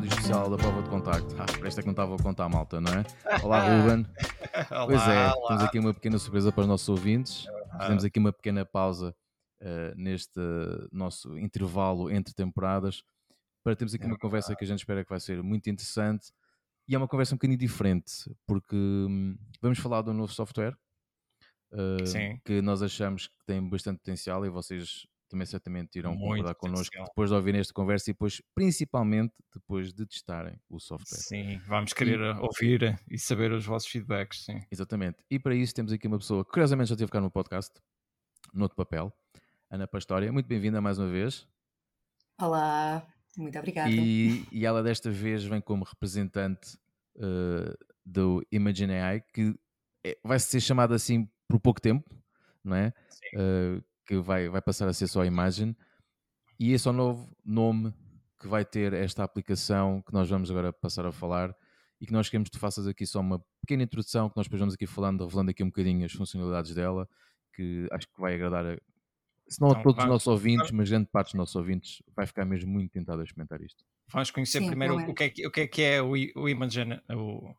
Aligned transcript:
episódio 0.00 0.08
especial 0.08 0.50
da 0.50 0.56
Prova 0.56 0.82
de 0.82 0.88
Contacto. 0.88 1.34
Ah, 1.38 1.66
esta 1.66 1.82
que 1.82 1.86
não 1.86 1.92
estava 1.92 2.14
a 2.14 2.22
contar 2.22 2.48
malta, 2.48 2.80
não 2.80 2.92
é? 2.92 3.04
Olá, 3.42 3.60
Ruben. 3.68 4.06
Olá, 4.70 4.86
pois 4.86 5.08
é, 5.08 5.32
olá. 5.32 5.48
temos 5.48 5.62
aqui 5.64 5.78
uma 5.78 5.94
pequena 5.94 6.18
surpresa 6.18 6.50
para 6.50 6.62
os 6.62 6.68
nossos 6.68 6.88
ouvintes. 6.88 7.46
Fizemos 7.80 8.04
aqui 8.04 8.18
uma 8.18 8.32
pequena 8.32 8.64
pausa 8.64 9.14
eh, 9.60 9.92
neste 9.96 10.40
nosso 10.90 11.36
intervalo 11.38 12.10
entre 12.10 12.32
temporadas 12.34 13.02
para 13.62 13.76
termos 13.76 13.94
aqui 13.94 14.06
uma 14.06 14.18
conversa 14.18 14.56
que 14.56 14.64
a 14.64 14.66
gente 14.66 14.78
espera 14.78 15.04
que 15.04 15.10
vai 15.10 15.20
ser 15.20 15.42
muito 15.42 15.68
interessante 15.68 16.32
e 16.88 16.94
é 16.94 16.98
uma 16.98 17.08
conversa 17.08 17.34
um 17.34 17.38
bocadinho 17.38 17.58
diferente, 17.58 18.34
porque 18.46 18.76
hum, 18.76 19.36
vamos 19.60 19.78
falar 19.78 20.02
de 20.02 20.10
um 20.10 20.14
novo 20.14 20.32
software 20.32 20.74
Sim. 22.06 22.40
que 22.44 22.62
nós 22.62 22.82
achamos 22.82 23.28
que 23.28 23.44
tem 23.46 23.66
bastante 23.68 23.98
potencial 23.98 24.44
e 24.46 24.48
vocês 24.48 25.06
também 25.30 25.46
certamente 25.46 25.96
irão 25.98 26.12
Muito 26.14 26.28
concordar 26.28 26.54
connosco 26.56 26.94
depois 27.04 27.30
de 27.30 27.36
ouvirem 27.36 27.60
esta 27.60 27.72
conversa 27.72 28.10
e 28.10 28.12
depois, 28.12 28.42
principalmente, 28.54 29.32
depois 29.54 29.92
de 29.92 30.04
testarem 30.06 30.60
o 30.68 30.78
software. 30.78 31.18
Sim, 31.18 31.58
vamos 31.66 31.92
querer 31.92 32.20
ouvir 32.38 32.98
e 33.10 33.18
saber 33.18 33.52
os 33.52 33.64
vossos 33.64 33.88
feedbacks, 33.88 34.44
sim. 34.44 34.60
Exatamente. 34.70 35.18
E 35.30 35.38
para 35.38 35.54
isso 35.54 35.74
temos 35.74 35.92
aqui 35.92 36.06
uma 36.06 36.18
pessoa 36.18 36.44
que 36.44 36.50
curiosamente 36.50 36.90
já 36.90 36.96
teve 36.96 37.10
cá 37.10 37.20
no 37.20 37.30
podcast, 37.30 37.72
no 38.52 38.62
outro 38.64 38.76
papel, 38.76 39.12
Ana 39.70 39.86
Pastória. 39.86 40.30
Muito 40.32 40.46
bem-vinda 40.46 40.80
mais 40.80 40.98
uma 40.98 41.08
vez. 41.08 41.46
Olá, 42.40 43.06
muito 43.36 43.58
obrigada. 43.58 43.90
E, 43.90 44.44
e 44.50 44.66
ela 44.66 44.82
desta 44.82 45.10
vez 45.10 45.44
vem 45.44 45.60
como 45.60 45.84
representante 45.84 46.76
eh, 47.16 47.76
do 48.04 48.44
Imagine 48.50 48.94
AI, 48.94 49.20
que 49.20 49.54
é- 50.04 50.18
vai 50.24 50.38
ser 50.38 50.60
chamada 50.60 50.94
assim 50.94 51.28
por 51.46 51.60
pouco 51.60 51.80
tempo, 51.80 52.08
não 52.64 52.74
é? 52.76 52.92
Sim. 53.08 53.26
Eh, 53.36 53.82
que 54.10 54.16
vai, 54.18 54.48
vai 54.48 54.60
passar 54.60 54.88
a 54.88 54.92
ser 54.92 55.06
só 55.06 55.24
Imagine. 55.24 55.76
E 56.58 56.72
esse 56.72 56.88
é 56.88 56.90
o 56.90 56.92
novo 56.94 57.32
nome 57.44 57.94
que 58.40 58.48
vai 58.48 58.64
ter 58.64 58.92
esta 58.92 59.22
aplicação 59.22 60.02
que 60.02 60.12
nós 60.12 60.28
vamos 60.28 60.50
agora 60.50 60.72
passar 60.72 61.06
a 61.06 61.12
falar 61.12 61.54
e 62.00 62.06
que 62.06 62.12
nós 62.12 62.28
queremos 62.28 62.48
que 62.48 62.56
tu 62.56 62.58
faças 62.58 62.88
aqui 62.88 63.06
só 63.06 63.20
uma 63.20 63.38
pequena 63.60 63.84
introdução, 63.84 64.28
que 64.28 64.36
nós 64.36 64.46
depois 64.46 64.58
vamos 64.58 64.74
aqui 64.74 64.84
falando, 64.84 65.24
revelando 65.24 65.52
aqui 65.52 65.62
um 65.62 65.66
bocadinho 65.68 66.04
as 66.04 66.10
funcionalidades 66.12 66.74
dela, 66.74 67.08
que 67.54 67.86
acho 67.92 68.08
que 68.08 68.20
vai 68.20 68.34
agradar 68.34 68.66
a, 68.66 68.76
se 69.48 69.60
não 69.60 69.68
a 69.68 69.70
Então, 69.72 69.82
todos 69.84 69.98
os 69.98 70.04
vamos- 70.04 70.12
nossos 70.12 70.26
ouvintes, 70.26 70.72
mas 70.72 70.90
grande 70.90 71.06
parte 71.08 71.26
dos 71.28 71.34
nossos 71.34 71.54
ouvintes 71.54 72.02
vai 72.16 72.26
ficar 72.26 72.44
mesmo 72.44 72.68
muito 72.72 72.90
tentado 72.90 73.20
a 73.20 73.24
experimentar 73.24 73.60
isto. 73.62 73.84
Vamos 74.12 74.32
conhecer 74.32 74.58
Sim, 74.58 74.66
primeiro 74.66 74.96
o 74.96 75.14
que, 75.14 75.22
é 75.22 75.30
que, 75.30 75.46
o 75.46 75.50
que 75.52 75.60
é 75.60 75.66
que 75.68 75.82
é 75.82 76.02
o, 76.02 76.10
o 76.10 76.48
Imagen, 76.48 77.00
o, 77.10 77.54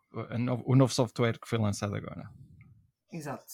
o 0.65 0.75
novo 0.75 0.93
software 0.93 1.39
que 1.39 1.47
foi 1.47 1.59
lançado 1.59 1.95
agora. 1.95 2.29
Exato. 3.09 3.45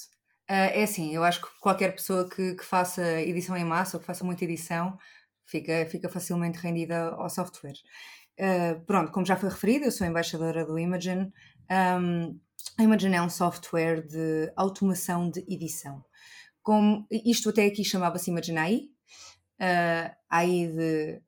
Ah, 0.47 0.67
é 0.67 0.83
assim, 0.83 1.13
eu 1.13 1.23
acho 1.23 1.41
que 1.41 1.47
qualquer 1.59 1.93
pessoa 1.93 2.29
que, 2.29 2.55
que 2.55 2.63
faça 2.63 3.21
edição 3.21 3.55
em 3.57 3.65
massa 3.65 3.97
ou 3.97 4.01
que 4.01 4.07
faça 4.07 4.23
muita 4.23 4.45
edição 4.45 4.97
fica, 5.45 5.85
fica 5.89 6.09
facilmente 6.09 6.57
rendida 6.57 7.09
ao 7.09 7.29
software. 7.29 7.75
Ah, 8.39 8.79
pronto, 8.85 9.11
como 9.11 9.25
já 9.25 9.35
foi 9.35 9.49
referido, 9.49 9.85
eu 9.85 9.91
sou 9.91 10.07
embaixadora 10.07 10.65
do 10.65 10.77
Imagen. 10.79 11.31
Um, 11.69 12.39
a 12.77 12.83
Imagen 12.83 13.15
é 13.15 13.21
um 13.21 13.29
software 13.29 14.05
de 14.05 14.51
automação 14.55 15.29
de 15.29 15.41
edição. 15.49 16.03
Como, 16.61 17.07
isto 17.11 17.49
até 17.49 17.65
aqui 17.65 17.83
chamava-se 17.83 18.29
Imagen 18.29 18.57
AI. 18.57 18.81
Ah, 19.59 20.15
AI 20.29 20.67
de. 20.67 21.21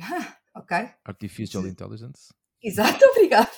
ah, 0.00 0.36
ok. 0.60 0.90
Artificial. 1.04 1.66
Intelligence. 1.66 2.32
Exato, 2.62 3.04
obrigado. 3.12 3.50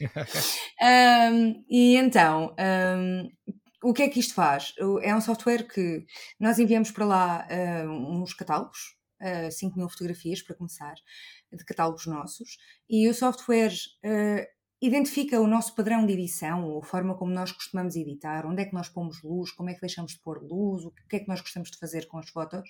Um, 0.82 1.64
e 1.70 1.96
então, 1.96 2.56
um, 2.98 3.30
o 3.84 3.92
que 3.92 4.02
é 4.02 4.08
que 4.08 4.18
isto 4.18 4.34
faz? 4.34 4.74
É 5.02 5.14
um 5.14 5.20
software 5.20 5.68
que 5.68 6.04
nós 6.40 6.58
enviamos 6.58 6.90
para 6.90 7.04
lá 7.04 7.48
um, 7.86 8.22
uns 8.22 8.34
catálogos, 8.34 8.96
uh, 9.20 9.50
5 9.50 9.78
mil 9.78 9.88
fotografias 9.88 10.42
para 10.42 10.56
começar, 10.56 10.94
de 11.52 11.64
catálogos 11.64 12.06
nossos, 12.06 12.56
e 12.90 13.08
o 13.08 13.14
software 13.14 13.72
uh, 14.04 14.44
identifica 14.80 15.40
o 15.40 15.46
nosso 15.46 15.72
padrão 15.76 16.04
de 16.04 16.14
edição, 16.14 16.64
ou 16.64 16.80
a 16.82 16.84
forma 16.84 17.16
como 17.16 17.32
nós 17.32 17.52
costumamos 17.52 17.94
editar, 17.94 18.44
onde 18.44 18.62
é 18.62 18.64
que 18.64 18.74
nós 18.74 18.88
pomos 18.88 19.22
luz, 19.22 19.52
como 19.52 19.70
é 19.70 19.74
que 19.74 19.80
deixamos 19.80 20.12
de 20.12 20.20
pôr 20.20 20.42
luz, 20.42 20.84
o 20.84 20.90
que 21.08 21.16
é 21.16 21.20
que 21.20 21.28
nós 21.28 21.40
gostamos 21.40 21.70
de 21.70 21.78
fazer 21.78 22.08
com 22.08 22.18
as 22.18 22.28
fotos, 22.28 22.68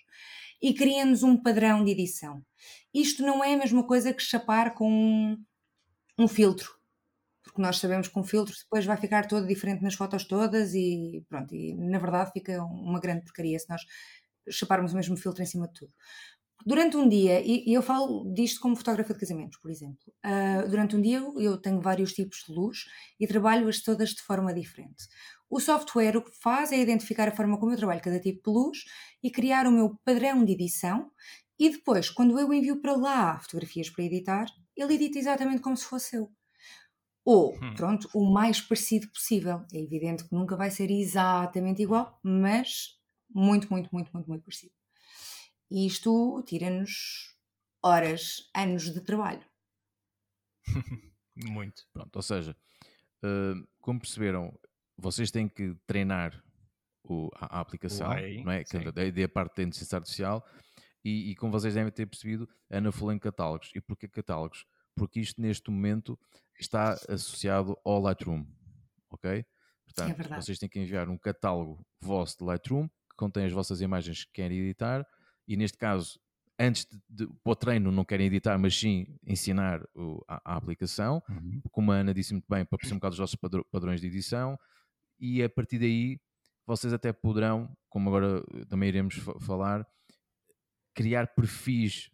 e 0.60 0.74
cria-nos 0.74 1.22
um 1.22 1.34
padrão 1.34 1.82
de 1.82 1.92
edição. 1.92 2.44
Isto 2.92 3.22
não 3.22 3.42
é 3.42 3.54
a 3.54 3.56
mesma 3.56 3.86
coisa 3.86 4.12
que 4.12 4.22
chapar 4.22 4.74
com 4.74 4.90
um, 4.90 5.42
um 6.18 6.28
filtro 6.28 6.81
porque 7.42 7.60
nós 7.62 7.78
sabemos 7.78 8.08
que 8.08 8.18
um 8.18 8.24
filtro 8.24 8.54
depois 8.56 8.84
vai 8.86 8.96
ficar 8.96 9.26
todo 9.28 9.46
diferente 9.46 9.82
nas 9.82 9.94
fotos 9.94 10.24
todas 10.24 10.74
e 10.74 11.24
pronto, 11.28 11.54
e 11.54 11.74
na 11.74 11.98
verdade 11.98 12.32
fica 12.32 12.62
uma 12.64 13.00
grande 13.00 13.22
porcaria 13.24 13.58
se 13.58 13.68
nós 13.68 13.82
chaparmos 14.50 14.92
o 14.92 14.96
mesmo 14.96 15.16
filtro 15.16 15.42
em 15.42 15.46
cima 15.46 15.66
de 15.68 15.74
tudo. 15.74 15.92
Durante 16.64 16.96
um 16.96 17.08
dia, 17.08 17.40
e 17.44 17.72
eu 17.74 17.82
falo 17.82 18.32
disto 18.32 18.60
como 18.60 18.76
fotógrafa 18.76 19.12
de 19.12 19.18
casamentos, 19.20 19.58
por 19.58 19.68
exemplo, 19.68 19.98
ah, 20.22 20.62
durante 20.68 20.94
um 20.94 21.02
dia 21.02 21.18
eu 21.18 21.56
tenho 21.60 21.80
vários 21.80 22.12
tipos 22.12 22.44
de 22.46 22.52
luz 22.52 22.84
e 23.18 23.26
trabalho-as 23.26 23.80
todas 23.82 24.10
de 24.10 24.22
forma 24.22 24.54
diferente. 24.54 25.08
O 25.50 25.58
software 25.58 26.16
o 26.16 26.22
que 26.22 26.30
faz 26.40 26.70
é 26.70 26.78
identificar 26.78 27.28
a 27.28 27.32
forma 27.36 27.58
como 27.58 27.72
eu 27.72 27.76
trabalho 27.76 28.00
cada 28.00 28.20
tipo 28.20 28.48
de 28.48 28.56
luz 28.56 28.78
e 29.22 29.30
criar 29.30 29.66
o 29.66 29.72
meu 29.72 29.98
padrão 30.04 30.44
de 30.44 30.52
edição 30.52 31.10
e 31.58 31.68
depois, 31.70 32.08
quando 32.10 32.38
eu 32.38 32.52
envio 32.52 32.80
para 32.80 32.94
lá 32.96 33.38
fotografias 33.40 33.90
para 33.90 34.04
editar, 34.04 34.46
ele 34.76 34.94
edita 34.94 35.18
exatamente 35.18 35.60
como 35.62 35.76
se 35.76 35.84
fosse 35.84 36.16
eu. 36.16 36.30
Ou, 37.24 37.54
Hum. 37.54 37.74
pronto, 37.76 38.08
o 38.14 38.32
mais 38.32 38.60
parecido 38.60 39.08
possível. 39.10 39.64
É 39.72 39.78
evidente 39.80 40.24
que 40.24 40.34
nunca 40.34 40.56
vai 40.56 40.70
ser 40.70 40.90
exatamente 40.90 41.82
igual, 41.82 42.18
mas 42.22 42.98
muito, 43.30 43.70
muito, 43.70 43.88
muito, 43.92 44.10
muito, 44.12 44.28
muito 44.28 44.44
parecido. 44.44 44.72
E 45.70 45.86
isto 45.86 46.42
tira-nos 46.46 47.34
horas, 47.82 48.50
anos 48.54 48.92
de 48.92 49.00
trabalho. 49.00 49.44
Muito. 51.34 51.82
Pronto, 51.92 52.16
ou 52.16 52.22
seja, 52.22 52.56
eh, 53.22 53.54
como 53.80 54.00
perceberam, 54.00 54.58
vocês 54.96 55.30
têm 55.30 55.48
que 55.48 55.74
treinar 55.86 56.42
o- 57.04 57.30
a, 57.34 57.58
a 57.58 57.60
aplicação, 57.60 58.08
O 58.08 58.12
AI, 58.12 58.42
não 58.44 58.52
é? 58.52 58.64
Que 58.64 58.70
sim. 58.70 58.84
da, 58.84 58.90
da 59.10 59.28
parte 59.28 59.56
da 59.56 59.62
inteligência 59.64 59.96
artificial 59.96 60.46
e, 61.04 61.30
e 61.32 61.36
como 61.36 61.52
vocês 61.52 61.74
devem 61.74 61.92
ter 61.92 62.06
percebido, 62.06 62.48
a 62.70 62.78
Ana 62.78 62.92
falou 62.92 63.12
em 63.12 63.18
catálogos. 63.18 63.70
E 63.74 63.80
porquê 63.80 64.08
catálogos? 64.08 64.64
Porque 64.94 65.20
isto 65.20 65.40
neste 65.40 65.70
momento 65.70 66.18
está 66.60 66.92
associado 67.08 67.76
ao 67.84 68.00
Lightroom, 68.00 68.44
ok? 69.10 69.44
Portanto, 69.84 70.16
verdade. 70.16 70.44
vocês 70.44 70.58
têm 70.58 70.68
que 70.68 70.78
enviar 70.80 71.08
um 71.08 71.18
catálogo 71.18 71.84
vosso 72.00 72.38
de 72.38 72.44
Lightroom 72.44 72.88
que 72.88 73.16
contém 73.16 73.44
as 73.46 73.52
vossas 73.52 73.80
imagens 73.80 74.24
que 74.24 74.32
querem 74.32 74.58
editar 74.58 75.06
e 75.46 75.56
neste 75.56 75.76
caso, 75.76 76.18
antes 76.58 76.86
de, 76.86 77.00
de 77.26 77.26
para 77.42 77.52
o 77.52 77.56
treino 77.56 77.90
não 77.90 78.04
querem 78.04 78.26
editar, 78.26 78.56
mas 78.58 78.78
sim 78.78 79.18
ensinar 79.26 79.82
o- 79.94 80.22
a- 80.28 80.40
a 80.52 80.56
aplicação 80.56 81.22
como 81.70 81.90
a 81.92 81.96
Ana 81.96 82.14
disse 82.14 82.32
muito 82.32 82.46
bem, 82.48 82.64
para 82.64 82.78
perceber 82.78 82.94
um 82.96 82.98
bocado 83.00 83.22
os 83.22 83.34
padro- 83.34 83.66
padrões 83.70 84.00
de 84.00 84.06
edição 84.06 84.58
e 85.18 85.42
a 85.42 85.48
partir 85.48 85.78
daí 85.78 86.20
vocês 86.66 86.92
até 86.92 87.12
poderão, 87.12 87.74
como 87.88 88.08
agora 88.08 88.42
eh, 88.54 88.64
também 88.66 88.88
iremos 88.88 89.16
fa- 89.16 89.38
falar, 89.40 89.86
criar 90.94 91.26
perfis 91.34 92.10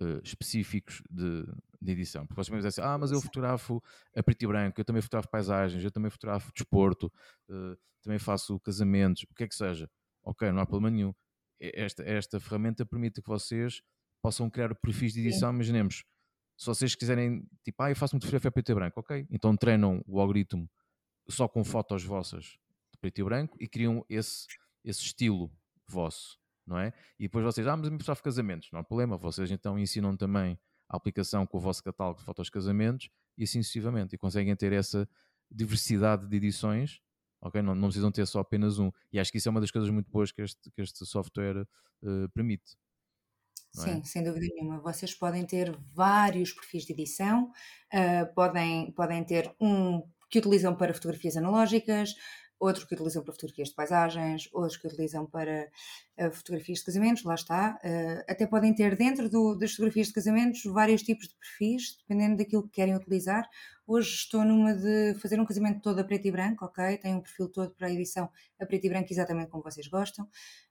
eh, 0.00 0.20
específicos 0.22 1.02
de, 1.10 1.44
de 1.80 1.92
edição. 1.92 2.26
Porque 2.26 2.36
vocês 2.36 2.48
podem 2.48 2.58
dizer 2.60 2.68
assim, 2.68 2.80
ah, 2.82 2.98
mas 2.98 3.10
eu 3.10 3.20
fotografo 3.20 3.82
a 4.14 4.22
preto 4.22 4.42
e 4.42 4.46
branco, 4.46 4.80
eu 4.80 4.84
também 4.84 5.02
fotografo 5.02 5.28
paisagens, 5.28 5.82
eu 5.82 5.90
também 5.90 6.10
fotografo 6.10 6.52
desporto, 6.52 7.12
eh, 7.50 7.76
também 8.02 8.18
faço 8.18 8.58
casamentos, 8.60 9.24
o 9.24 9.34
que 9.34 9.44
é 9.44 9.48
que 9.48 9.54
seja. 9.54 9.90
Ok, 10.22 10.50
não 10.52 10.60
há 10.60 10.66
problema 10.66 10.94
nenhum. 10.94 11.14
Esta, 11.60 12.02
esta 12.04 12.38
ferramenta 12.38 12.86
permite 12.86 13.20
que 13.20 13.28
vocês 13.28 13.82
possam 14.22 14.48
criar 14.48 14.74
perfis 14.74 15.12
de 15.12 15.20
edição, 15.20 15.52
imaginemos, 15.52 16.04
se 16.56 16.66
vocês 16.66 16.94
quiserem, 16.94 17.44
tipo, 17.64 17.82
ah, 17.82 17.90
eu 17.90 17.96
faço 17.96 18.14
uma 18.14 18.20
fotografia 18.20 18.48
a 18.48 18.52
preto 18.52 18.70
e 18.70 18.74
branco, 18.74 19.00
ok? 19.00 19.26
Então 19.30 19.56
treinam 19.56 20.02
o 20.06 20.20
algoritmo 20.20 20.68
só 21.28 21.46
com 21.48 21.64
fotos 21.64 22.04
vossas 22.04 22.58
de 22.92 22.98
preto 23.00 23.20
e 23.20 23.24
branco 23.24 23.56
e 23.60 23.68
criam 23.68 24.04
esse, 24.08 24.46
esse 24.84 25.02
estilo 25.02 25.52
vosso, 25.86 26.38
não 26.68 26.78
é? 26.78 26.92
E 27.18 27.24
depois 27.24 27.44
vocês, 27.44 27.66
ah, 27.66 27.76
mas 27.76 27.86
eu 27.86 27.92
me 27.92 27.98
fotografo 27.98 28.22
casamentos, 28.22 28.68
não 28.72 28.80
há 28.80 28.84
problema, 28.84 29.16
vocês 29.16 29.50
então 29.50 29.78
ensinam 29.78 30.16
também 30.16 30.58
a 30.88 30.96
aplicação 30.96 31.46
com 31.46 31.58
o 31.58 31.60
vosso 31.60 31.82
catálogo 31.82 32.18
de 32.18 32.24
fotos 32.24 32.46
de 32.46 32.52
casamentos 32.52 33.10
e 33.36 33.44
assim 33.44 33.62
sucessivamente, 33.62 34.14
e 34.14 34.18
conseguem 34.18 34.54
ter 34.54 34.72
essa 34.72 35.08
diversidade 35.50 36.26
de 36.26 36.36
edições, 36.36 37.00
ok? 37.40 37.62
Não, 37.62 37.74
não 37.74 37.88
precisam 37.88 38.12
ter 38.12 38.26
só 38.26 38.40
apenas 38.40 38.78
um, 38.78 38.90
e 39.12 39.18
acho 39.18 39.32
que 39.32 39.38
isso 39.38 39.48
é 39.48 39.50
uma 39.50 39.60
das 39.60 39.70
coisas 39.70 39.90
muito 39.90 40.10
boas 40.10 40.30
que 40.30 40.42
este, 40.42 40.70
que 40.70 40.82
este 40.82 41.06
software 41.06 41.66
eh, 42.04 42.28
permite. 42.34 42.76
é? 43.78 43.80
Sim, 43.80 44.04
sem 44.04 44.24
dúvida 44.24 44.46
nenhuma. 44.54 44.80
Vocês 44.80 45.14
podem 45.14 45.46
ter 45.46 45.74
vários 45.94 46.52
perfis 46.52 46.84
de 46.84 46.92
edição, 46.92 47.50
ah, 47.92 48.26
podem, 48.34 48.92
podem 48.92 49.24
ter 49.24 49.54
um 49.60 50.02
que 50.30 50.38
utilizam 50.38 50.76
para 50.76 50.92
fotografias 50.92 51.36
analógicas, 51.36 52.14
outros 52.58 52.84
que 52.84 52.94
utilizam 52.94 53.22
para 53.22 53.32
fotografias 53.32 53.68
de 53.68 53.74
paisagens, 53.74 54.48
outros 54.52 54.76
que 54.76 54.86
utilizam 54.86 55.26
para 55.26 55.68
uh, 56.18 56.30
fotografias 56.32 56.78
de 56.80 56.84
casamentos, 56.86 57.22
lá 57.22 57.34
está. 57.34 57.78
Uh, 57.84 58.24
até 58.28 58.46
podem 58.46 58.74
ter 58.74 58.96
dentro 58.96 59.28
do, 59.28 59.54
das 59.54 59.72
fotografias 59.72 60.08
de 60.08 60.12
casamentos 60.14 60.64
vários 60.64 61.02
tipos 61.02 61.28
de 61.28 61.34
perfis, 61.36 61.96
dependendo 61.98 62.36
daquilo 62.36 62.64
que 62.64 62.70
querem 62.70 62.96
utilizar. 62.96 63.48
Hoje 63.86 64.10
estou 64.10 64.44
numa 64.44 64.74
de 64.74 65.14
fazer 65.14 65.40
um 65.40 65.46
casamento 65.46 65.80
todo 65.80 65.98
a 66.00 66.04
preto 66.04 66.26
e 66.26 66.30
branco, 66.30 66.64
ok? 66.64 66.98
Tenho 66.98 67.18
um 67.18 67.22
perfil 67.22 67.48
todo 67.48 67.74
para 67.74 67.86
a 67.86 67.90
edição 67.90 68.28
a 68.60 68.66
preto 68.66 68.86
e 68.86 68.88
branco, 68.90 69.06
exatamente 69.10 69.50
como 69.50 69.62
vocês 69.62 69.86
gostam. 69.86 70.24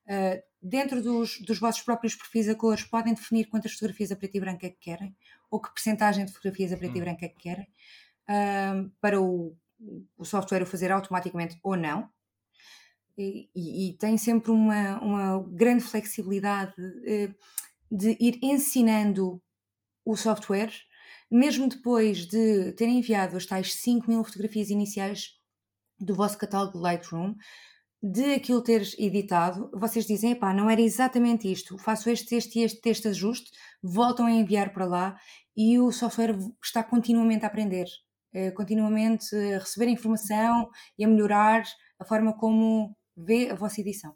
Uh, 0.06 0.42
dentro 0.62 1.01
dos, 1.01 1.40
dos 1.42 1.60
vossos 1.60 1.81
próprios 1.81 2.16
perfis 2.16 2.50
a 2.50 2.56
cores, 2.56 2.83
podem 2.83 3.13
definir 3.13 3.45
quantas 3.45 3.72
fotografias 3.74 4.12
a 4.12 4.16
preto 4.16 4.36
e 4.36 4.40
branco 4.40 4.66
é 4.66 4.69
que 4.69 4.80
querem, 4.80 5.16
ou 5.50 5.62
que 5.62 5.74
percentagem 5.74 6.25
de 6.25 6.33
fotografias 6.33 6.74
a 6.74 6.78
preto 6.78 6.95
hum. 6.95 6.98
e 6.98 7.01
branco 7.01 7.25
é 7.25 7.30
que 7.30 7.40
querem. 7.40 7.68
para 9.01 9.22
o 9.22 9.56
o 10.18 10.26
software 10.26 10.64
o 10.64 10.66
fazer 10.66 10.92
automaticamente 10.92 11.60
ou 11.64 11.76
não. 11.76 12.10
E, 13.18 13.50
e, 13.56 13.94
tem 13.98 14.16
sempre 14.16 14.52
uma, 14.52 15.00
uma 15.02 15.44
grande 15.50 15.84
flexibilidade 15.84 16.76
eh, 17.04 17.34
de 17.92 18.16
ir 18.20 18.38
ensinando 18.44 19.42
o 20.06 20.16
software, 20.16 20.72
mesmo 21.30 21.68
depois 21.68 22.28
de 22.28 22.74
ter 22.74 22.88
enviado 22.88 23.36
as 23.36 23.46
tais 23.46 23.74
5 23.74 24.08
mil 24.08 24.24
fotografias 24.24 24.70
iniciais 24.70 25.32
do 26.00 26.14
vosso 26.14 26.38
catálogo 26.38 26.78
Lightroom, 26.78 27.36
de 28.02 28.36
aquilo 28.36 28.62
teres 28.62 28.96
editado, 29.00 29.72
vocês 29.74 30.06
dizem, 30.06 30.36
pá, 30.36 30.54
não 30.54 30.70
era 30.70 30.80
exatamente 30.80 31.52
isto, 31.52 31.78
faço 31.80 32.10
este, 32.10 32.36
este 32.36 32.60
e 32.60 32.64
este, 32.64 32.88
este 32.88 33.08
ajuste, 33.08 33.50
voltam 33.82 34.28
a 34.28 34.32
enviar 34.32 34.72
para 34.72 34.86
lá 34.86 35.20
e 35.56 35.80
o 35.80 35.92
software 35.92 36.38
está 36.64 36.84
continuamente 36.84 37.44
a 37.44 37.48
aprender. 37.48 37.88
Eh, 38.34 38.52
continuamente 38.52 39.36
a 39.36 39.60
receber 39.60 39.88
informação 39.88 40.70
e 40.98 41.06
a 41.06 41.08
melhorar 41.08 41.64
a 41.98 42.06
forma 42.06 42.38
como 42.38 42.96
vê 43.16 43.50
a 43.50 43.56
vossa 43.56 43.82
edição. 43.82 44.16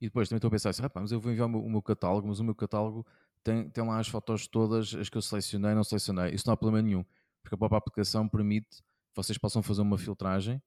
E 0.00 0.06
depois 0.06 0.28
também 0.28 0.38
estou 0.38 0.48
a 0.48 0.50
pensar 0.50 0.70
assim, 0.70 0.82
mas 0.94 1.12
eu 1.12 1.20
vou 1.20 1.30
enviar 1.30 1.46
o 1.46 1.50
meu, 1.50 1.60
o 1.60 1.70
meu, 1.70 1.82
catálogo, 1.82 2.26
mas 2.26 2.40
o 2.40 2.44
meu 2.44 2.54
catálogo 2.54 3.06
tem, 3.44 3.70
tem 3.70 3.86
lá 3.86 4.00
as 4.00 4.08
fotos 4.08 4.48
todas, 4.48 4.94
as 4.94 5.08
que 5.08 5.16
eu 5.16 5.22
selecionei, 5.22 5.74
não 5.74 5.84
selecionei. 5.84 6.34
Isso 6.34 6.44
não 6.46 6.54
há 6.54 6.56
problema 6.56 6.82
nenhum, 6.82 7.04
porque 7.42 7.54
a 7.54 7.58
própria 7.58 7.78
aplicação 7.78 8.28
permite 8.28 8.78
que 8.78 9.14
vocês 9.14 9.38
possam 9.38 9.62
fazer 9.62 9.82
uma 9.82 9.98
filtragem 9.98 10.60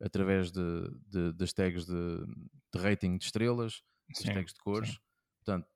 através 0.00 0.50
de, 0.50 0.90
de 1.06 1.32
das 1.32 1.52
tags 1.52 1.84
de, 1.84 2.26
de, 2.72 2.80
rating 2.80 3.18
de 3.18 3.24
estrelas, 3.24 3.82
das 4.08 4.34
tags 4.34 4.54
de 4.54 4.60
cores. 4.60 4.90
Sim. 4.90 4.96
Portanto, 5.44 5.68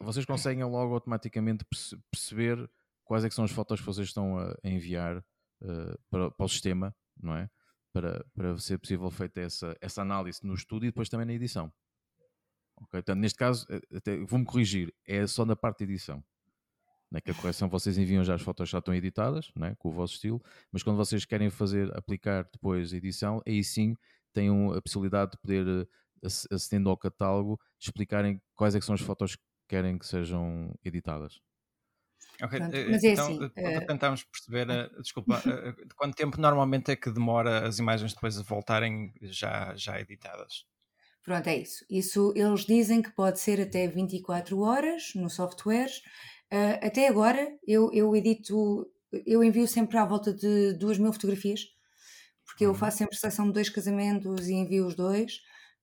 vocês 0.00 0.26
conseguem 0.26 0.64
logo 0.64 0.92
automaticamente 0.92 1.64
perceber 2.10 2.68
quais 3.06 3.24
é 3.24 3.30
são 3.30 3.44
as 3.44 3.50
fotos 3.50 3.80
que 3.80 3.86
vocês 3.86 4.08
estão 4.08 4.38
a 4.38 4.54
enviar 4.64 5.18
uh, 5.18 5.98
para, 6.10 6.30
para, 6.30 6.44
o 6.44 6.48
sistema, 6.48 6.94
não 7.18 7.34
é? 7.34 7.48
Para, 7.92 8.26
para 8.34 8.58
ser 8.58 8.78
possível 8.78 9.10
feita 9.10 9.40
essa, 9.40 9.74
essa 9.80 10.02
análise 10.02 10.40
no 10.42 10.52
estúdio 10.52 10.88
e 10.88 10.90
depois 10.90 11.08
também 11.08 11.24
na 11.24 11.32
edição. 11.32 11.72
Ok? 12.76 12.88
Portanto, 12.90 13.18
neste 13.18 13.38
caso, 13.38 13.66
eh, 13.70 14.24
vou-me 14.28 14.44
corrigir, 14.44 14.92
é 15.06 15.26
só 15.26 15.46
na 15.46 15.56
parte 15.56 15.78
de 15.78 15.92
edição. 15.92 16.22
Né, 17.10 17.20
que 17.20 17.30
a 17.30 17.34
correção 17.34 17.68
vocês 17.68 17.96
enviam 17.96 18.24
já 18.24 18.34
as 18.34 18.42
fotos 18.42 18.68
já 18.68 18.78
estão 18.78 18.92
editadas, 18.92 19.52
né, 19.54 19.76
com 19.78 19.90
o 19.90 19.92
vosso 19.92 20.14
estilo, 20.14 20.42
mas 20.72 20.82
quando 20.82 20.96
vocês 20.96 21.24
querem 21.24 21.48
fazer, 21.48 21.96
aplicar 21.96 22.48
depois 22.52 22.92
a 22.92 22.96
edição, 22.96 23.40
aí 23.46 23.62
sim 23.62 23.96
têm 24.32 24.50
a 24.76 24.82
possibilidade 24.82 25.30
de 25.30 25.38
poder, 25.38 25.66
eh, 25.66 26.26
acedendo 26.50 26.90
ao 26.90 26.96
catálogo, 26.96 27.58
explicarem 27.80 28.42
quais 28.56 28.74
é 28.74 28.80
que 28.80 28.84
são 28.84 28.94
as 28.94 29.00
fotos 29.00 29.36
que 29.36 29.42
querem 29.68 29.96
que 29.96 30.04
sejam 30.04 30.74
editadas. 30.84 31.40
Ok, 32.42 32.58
Pronto, 32.58 32.74
eh, 32.74 32.88
mas 32.90 33.04
é 33.04 33.12
então, 33.12 33.26
assim, 33.26 33.44
uh... 33.44 33.86
tentámos 33.86 34.24
perceber, 34.24 34.68
uh, 34.68 34.90
desculpa, 35.02 35.38
uh, 35.38 35.94
quanto 35.96 36.14
tempo 36.14 36.40
normalmente 36.40 36.90
é 36.90 36.96
que 36.96 37.10
demora 37.10 37.66
as 37.66 37.78
imagens 37.78 38.12
depois 38.12 38.38
a 38.38 38.42
voltarem 38.42 39.12
já, 39.22 39.74
já 39.74 40.00
editadas? 40.00 40.66
Pronto, 41.22 41.46
é 41.48 41.56
isso. 41.56 41.84
Isso 41.90 42.32
eles 42.36 42.64
dizem 42.66 43.02
que 43.02 43.10
pode 43.10 43.40
ser 43.40 43.60
até 43.60 43.88
24 43.88 44.60
horas 44.60 45.12
no 45.16 45.28
software. 45.28 45.90
até 46.80 47.08
agora 47.08 47.48
eu, 47.66 47.90
eu 47.92 48.14
edito, 48.14 48.88
eu 49.26 49.42
envio 49.42 49.66
sempre 49.66 49.98
à 49.98 50.04
volta 50.04 50.32
de 50.32 50.74
2 50.74 50.98
mil 50.98 51.12
fotografias, 51.12 51.66
porque 52.44 52.64
eu 52.64 52.70
uhum. 52.70 52.76
faço 52.76 52.98
sempre 52.98 53.16
seleção 53.16 53.46
de 53.46 53.54
dois 53.54 53.68
casamentos 53.68 54.48
e 54.48 54.54
envio 54.54 54.86
os 54.86 54.94
dois, 54.94 55.40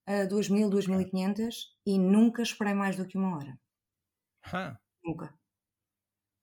uh, 0.08 0.28
2 0.30 0.50
mil, 0.50 0.70
2.500 0.70 1.54
e 1.86 2.00
nunca 2.00 2.42
esperei 2.42 2.74
mais 2.74 2.96
do 2.96 3.06
que 3.06 3.18
uma 3.18 3.36
hora. 3.36 3.60
Huh. 4.48 4.78
Nunca. 5.04 5.34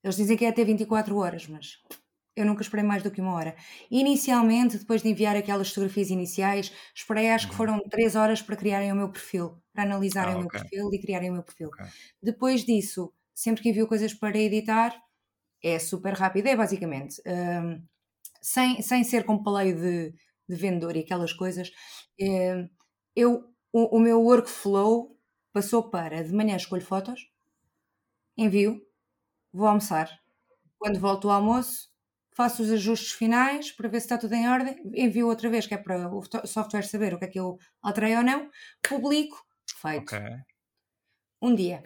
Eles 0.02 0.16
dizem 0.16 0.36
que 0.36 0.44
é 0.44 0.48
até 0.48 0.64
24 0.64 1.16
horas, 1.16 1.46
mas 1.46 1.78
eu 2.34 2.46
nunca 2.46 2.62
esperei 2.62 2.84
mais 2.84 3.02
do 3.02 3.10
que 3.10 3.20
uma 3.20 3.34
hora. 3.34 3.54
Inicialmente, 3.90 4.78
depois 4.78 5.02
de 5.02 5.08
enviar 5.08 5.36
aquelas 5.36 5.68
fotografias 5.68 6.10
iniciais, 6.10 6.72
esperei 6.94 7.30
acho 7.30 7.46
que 7.46 7.52
uhum. 7.52 7.56
foram 7.58 7.80
3 7.88 8.16
horas 8.16 8.40
para 8.40 8.56
criarem 8.56 8.92
o 8.92 8.96
meu 8.96 9.10
perfil, 9.10 9.60
para 9.72 9.82
analisarem 9.82 10.34
ah, 10.34 10.36
o 10.36 10.40
meu 10.40 10.48
perfil 10.48 10.92
e 10.92 11.00
criarem 11.00 11.30
o 11.30 11.34
meu 11.34 11.42
perfil. 11.42 11.68
Okay. 11.68 11.86
Depois 12.22 12.64
disso, 12.64 13.12
sempre 13.34 13.62
que 13.62 13.68
envio 13.68 13.86
coisas 13.86 14.14
para 14.14 14.38
editar, 14.38 14.98
é 15.62 15.78
super 15.78 16.14
rápido, 16.14 16.46
é 16.46 16.56
basicamente. 16.56 17.20
Um, 17.26 17.82
sem, 18.40 18.80
sem 18.80 19.04
ser 19.04 19.24
com 19.24 19.42
paleio 19.42 19.76
de, 19.76 20.14
de 20.48 20.56
vendedor 20.56 20.96
e 20.96 21.00
aquelas 21.00 21.32
coisas, 21.32 21.70
um, 22.18 22.68
eu, 23.14 23.44
o, 23.72 23.96
o 23.96 24.00
meu 24.00 24.22
workflow 24.22 25.14
passou 25.52 25.90
para 25.90 26.22
de 26.22 26.32
manhã 26.32 26.56
escolho 26.56 26.84
fotos, 26.84 27.30
envio, 28.36 28.80
vou 29.52 29.66
almoçar. 29.66 30.10
Quando 30.78 30.98
volto 30.98 31.28
ao 31.28 31.36
almoço, 31.36 31.90
faço 32.32 32.62
os 32.62 32.70
ajustes 32.70 33.12
finais 33.12 33.70
para 33.72 33.88
ver 33.88 34.00
se 34.00 34.06
está 34.06 34.16
tudo 34.16 34.34
em 34.34 34.48
ordem, 34.48 34.76
envio 34.94 35.28
outra 35.28 35.50
vez, 35.50 35.66
que 35.66 35.74
é 35.74 35.78
para 35.78 36.08
o 36.08 36.22
software 36.46 36.82
saber 36.82 37.14
o 37.14 37.18
que 37.18 37.24
é 37.24 37.28
que 37.28 37.38
eu 37.40 37.58
alterei 37.82 38.16
ou 38.16 38.22
não, 38.22 38.50
publico, 38.82 39.44
feito. 39.80 40.14
Okay. 40.14 40.36
Um 41.42 41.54
dia. 41.54 41.82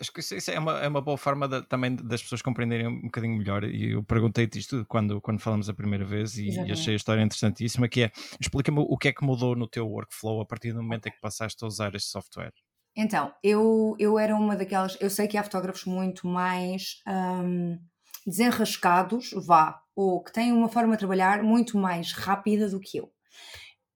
Acho 0.00 0.12
que 0.12 0.20
isso, 0.20 0.50
é, 0.50 0.58
uma, 0.58 0.80
é 0.80 0.88
uma 0.88 1.00
boa 1.00 1.16
forma 1.16 1.48
de, 1.48 1.62
também 1.62 1.94
das 1.94 2.22
pessoas 2.22 2.42
compreenderem 2.42 2.86
um 2.86 3.02
bocadinho 3.02 3.38
melhor. 3.38 3.64
E 3.64 3.92
eu 3.92 4.02
perguntei-te 4.02 4.58
isto 4.58 4.84
quando, 4.86 5.20
quando 5.20 5.40
falamos 5.40 5.68
a 5.68 5.74
primeira 5.74 6.04
vez 6.04 6.36
e, 6.36 6.48
e 6.48 6.72
achei 6.72 6.94
a 6.94 6.96
história 6.96 7.22
interessantíssima, 7.22 7.88
que 7.88 8.02
é, 8.02 8.12
explica-me 8.40 8.80
o 8.80 8.98
que 8.98 9.08
é 9.08 9.12
que 9.12 9.24
mudou 9.24 9.54
no 9.54 9.68
teu 9.68 9.86
workflow 9.88 10.40
a 10.40 10.46
partir 10.46 10.72
do 10.72 10.82
momento 10.82 11.06
em 11.06 11.12
que 11.12 11.20
passaste 11.20 11.62
a 11.64 11.66
usar 11.66 11.94
este 11.94 12.10
software. 12.10 12.52
Então, 12.96 13.34
eu, 13.42 13.96
eu 13.98 14.18
era 14.18 14.36
uma 14.36 14.54
daquelas. 14.54 14.96
Eu 15.00 15.10
sei 15.10 15.26
que 15.26 15.36
há 15.36 15.42
fotógrafos 15.42 15.84
muito 15.84 16.26
mais 16.26 17.02
um, 17.06 17.78
desenrascados, 18.24 19.30
vá, 19.32 19.82
ou 19.96 20.22
que 20.22 20.32
têm 20.32 20.52
uma 20.52 20.68
forma 20.68 20.92
de 20.92 20.98
trabalhar 20.98 21.42
muito 21.42 21.76
mais 21.76 22.12
rápida 22.12 22.68
do 22.68 22.80
que 22.80 22.98
eu. 22.98 23.12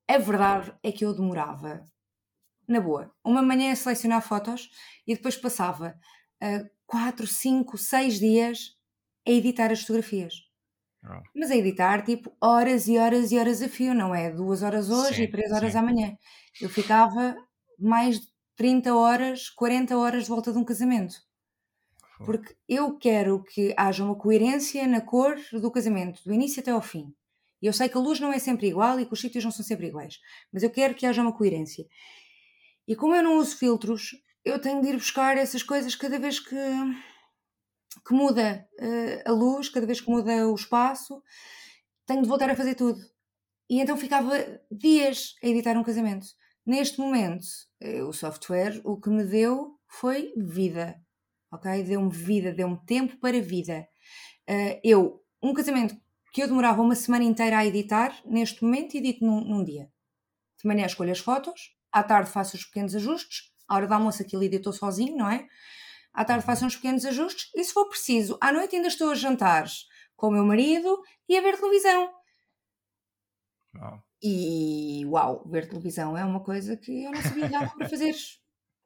A 0.08 0.18
verdade 0.18 0.72
é 0.82 0.90
que 0.90 1.04
eu 1.04 1.14
demorava, 1.14 1.84
na 2.66 2.80
boa, 2.80 3.12
uma 3.24 3.42
manhã 3.42 3.72
a 3.72 3.76
selecionar 3.76 4.22
fotos 4.22 4.68
e 5.06 5.14
depois 5.14 5.36
passava 5.36 5.94
uh, 6.42 6.70
4, 6.86 7.26
5, 7.26 7.78
6 7.78 8.18
dias 8.18 8.76
a 9.26 9.30
editar 9.30 9.70
as 9.70 9.82
fotografias. 9.82 10.34
Oh. 11.04 11.22
Mas 11.36 11.50
a 11.50 11.56
editar, 11.56 12.02
tipo, 12.02 12.34
horas 12.40 12.88
e 12.88 12.98
horas 12.98 13.30
e 13.30 13.38
horas 13.38 13.62
a 13.62 13.68
fio, 13.68 13.94
não 13.94 14.14
é? 14.14 14.32
Duas 14.32 14.62
horas 14.62 14.90
hoje 14.90 15.16
sim, 15.16 15.22
e 15.22 15.30
três 15.30 15.52
horas 15.52 15.72
sim. 15.72 15.78
amanhã. 15.78 16.16
Eu 16.60 16.68
ficava 16.68 17.36
mais 17.78 18.20
30 18.58 18.92
horas, 18.92 19.48
40 19.50 19.96
horas 19.96 20.24
de 20.24 20.28
volta 20.28 20.52
de 20.52 20.58
um 20.58 20.64
casamento. 20.64 21.14
Porque 22.26 22.56
eu 22.68 22.98
quero 22.98 23.44
que 23.44 23.72
haja 23.76 24.02
uma 24.02 24.16
coerência 24.16 24.84
na 24.88 25.00
cor 25.00 25.36
do 25.52 25.70
casamento, 25.70 26.20
do 26.24 26.34
início 26.34 26.60
até 26.60 26.72
ao 26.72 26.82
fim. 26.82 27.14
E 27.62 27.66
eu 27.66 27.72
sei 27.72 27.88
que 27.88 27.96
a 27.96 28.00
luz 28.00 28.18
não 28.18 28.32
é 28.32 28.38
sempre 28.40 28.66
igual 28.66 28.98
e 28.98 29.06
que 29.06 29.12
os 29.12 29.20
sítios 29.20 29.44
não 29.44 29.52
são 29.52 29.64
sempre 29.64 29.86
iguais, 29.86 30.18
mas 30.52 30.64
eu 30.64 30.70
quero 30.70 30.96
que 30.96 31.06
haja 31.06 31.22
uma 31.22 31.32
coerência. 31.32 31.86
E 32.86 32.96
como 32.96 33.14
eu 33.14 33.22
não 33.22 33.38
uso 33.38 33.56
filtros, 33.56 34.16
eu 34.44 34.60
tenho 34.60 34.82
de 34.82 34.88
ir 34.88 34.94
buscar 34.94 35.36
essas 35.36 35.62
coisas 35.62 35.94
cada 35.94 36.18
vez 36.18 36.40
que, 36.40 36.56
que 38.04 38.12
muda 38.12 38.66
uh, 38.80 39.30
a 39.30 39.32
luz, 39.32 39.68
cada 39.68 39.86
vez 39.86 40.00
que 40.00 40.10
muda 40.10 40.48
o 40.48 40.54
espaço, 40.56 41.22
tenho 42.04 42.22
de 42.22 42.28
voltar 42.28 42.50
a 42.50 42.56
fazer 42.56 42.74
tudo. 42.74 42.98
E 43.70 43.80
então 43.80 43.96
ficava 43.96 44.32
dias 44.68 45.36
a 45.44 45.46
editar 45.46 45.78
um 45.78 45.84
casamento. 45.84 46.26
Neste 46.68 47.00
momento, 47.00 47.46
eh, 47.80 48.02
o 48.02 48.12
software 48.12 48.78
o 48.84 49.00
que 49.00 49.08
me 49.08 49.24
deu 49.24 49.80
foi 49.86 50.34
vida, 50.36 51.00
ok? 51.50 51.82
Deu-me 51.82 52.10
vida, 52.10 52.52
deu-me 52.52 52.78
tempo 52.84 53.16
para 53.16 53.40
vida. 53.40 53.88
Uh, 54.46 54.78
eu, 54.84 55.24
um 55.42 55.54
casamento 55.54 55.96
que 56.30 56.42
eu 56.42 56.46
demorava 56.46 56.82
uma 56.82 56.94
semana 56.94 57.24
inteira 57.24 57.56
a 57.56 57.64
editar, 57.64 58.14
neste 58.26 58.62
momento 58.62 58.98
edito 58.98 59.24
num, 59.24 59.40
num 59.40 59.64
dia. 59.64 59.90
De 60.60 60.68
manhã 60.68 60.84
escolho 60.84 61.10
as 61.10 61.20
fotos, 61.20 61.74
à 61.90 62.02
tarde 62.02 62.30
faço 62.30 62.54
os 62.54 62.66
pequenos 62.66 62.94
ajustes, 62.94 63.50
à 63.66 63.76
hora 63.76 63.86
da 63.86 63.94
almoço 63.94 64.20
aquilo 64.20 64.42
editou 64.42 64.74
sozinho, 64.74 65.16
não 65.16 65.30
é? 65.30 65.46
À 66.12 66.22
tarde 66.22 66.44
faço 66.44 66.66
uns 66.66 66.76
pequenos 66.76 67.06
ajustes 67.06 67.50
e 67.56 67.64
se 67.64 67.72
for 67.72 67.88
preciso, 67.88 68.36
à 68.42 68.52
noite 68.52 68.76
ainda 68.76 68.88
estou 68.88 69.08
a 69.08 69.14
jantar 69.14 69.66
com 70.14 70.28
o 70.28 70.32
meu 70.32 70.44
marido 70.44 71.02
e 71.26 71.38
a 71.38 71.40
ver 71.40 71.56
televisão. 71.56 72.12
E 74.22 75.04
uau, 75.06 75.44
ver 75.48 75.68
televisão 75.68 76.16
é 76.16 76.24
uma 76.24 76.40
coisa 76.40 76.76
que 76.76 77.04
eu 77.04 77.12
não 77.12 77.22
sabia 77.22 77.48
nada 77.48 77.70
para 77.76 77.88
fazer. 77.88 78.14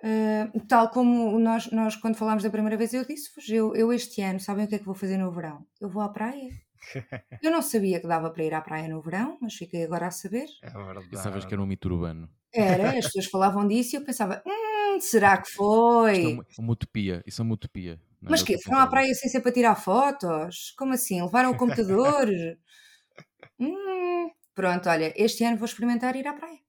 Uh, 0.03 0.61
tal 0.69 0.91
como 0.91 1.39
nós, 1.39 1.71
nós, 1.71 1.97
quando 1.97 2.17
falámos 2.17 2.43
da 2.43 2.51
primeira 2.51 2.77
vez, 2.77 2.93
eu 2.93 3.05
disse-vos: 3.05 3.49
eu, 3.49 3.75
eu 3.75 3.93
este 3.93 4.21
ano, 4.21 4.41
sabem 4.41 4.65
o 4.65 4.69
que 4.69 4.75
é 4.75 4.79
que 4.79 4.85
vou 4.85 4.95
fazer 4.95 5.17
no 5.17 5.33
verão? 5.33 5.67
Eu 5.81 5.89
vou 5.89 6.03
à 6.03 6.09
praia. 6.09 6.51
Eu 7.41 7.53
não 7.53 7.63
sabia 7.63 8.01
que 8.01 8.09
dava 8.09 8.29
para 8.31 8.45
ir 8.45 8.53
à 8.53 8.61
praia 8.61 8.89
no 8.89 9.01
verão, 9.01 9.39
mas 9.41 9.55
fiquei 9.55 9.85
agora 9.85 10.09
a 10.09 10.11
saber. 10.11 10.47
É 10.63 10.71
verdade. 10.71 11.09
Pensavas 11.09 11.45
que 11.45 11.55
era 11.55 11.63
um 11.63 11.67
mito 11.67 11.89
urbano. 11.89 12.29
Era, 12.53 12.91
as 12.99 13.07
pessoas 13.07 13.27
falavam 13.27 13.67
disso 13.67 13.95
e 13.95 13.99
eu 13.99 14.05
pensava, 14.05 14.43
hum, 14.45 15.01
será 15.01 15.41
que 15.41 15.51
foi? 15.53 16.13
Isto 16.13 16.29
é 16.29 16.35
uma, 16.35 16.47
uma 16.59 16.73
utopia, 16.73 17.23
isso 17.27 17.41
é 17.41 17.45
uma 17.45 17.55
utopia. 17.55 18.01
não 18.21 18.29
é? 18.29 18.31
Mas 18.31 18.43
que 18.43 18.61
Foram 18.63 18.81
à 18.81 18.87
praia 18.87 19.15
sem 19.15 19.31
ser 19.31 19.41
para 19.41 19.53
tirar 19.53 19.77
fotos? 19.77 20.75
Como 20.77 20.93
assim? 20.93 21.23
Levaram 21.23 21.51
o 21.51 21.57
computador? 21.57 22.29
Hum, 23.59 24.02
pronto, 24.55 24.89
olha, 24.89 25.13
este 25.17 25.45
ano 25.45 25.57
vou 25.59 25.67
experimentar 25.67 26.17
ir 26.17 26.27
à 26.27 26.33
praia. 26.35 26.61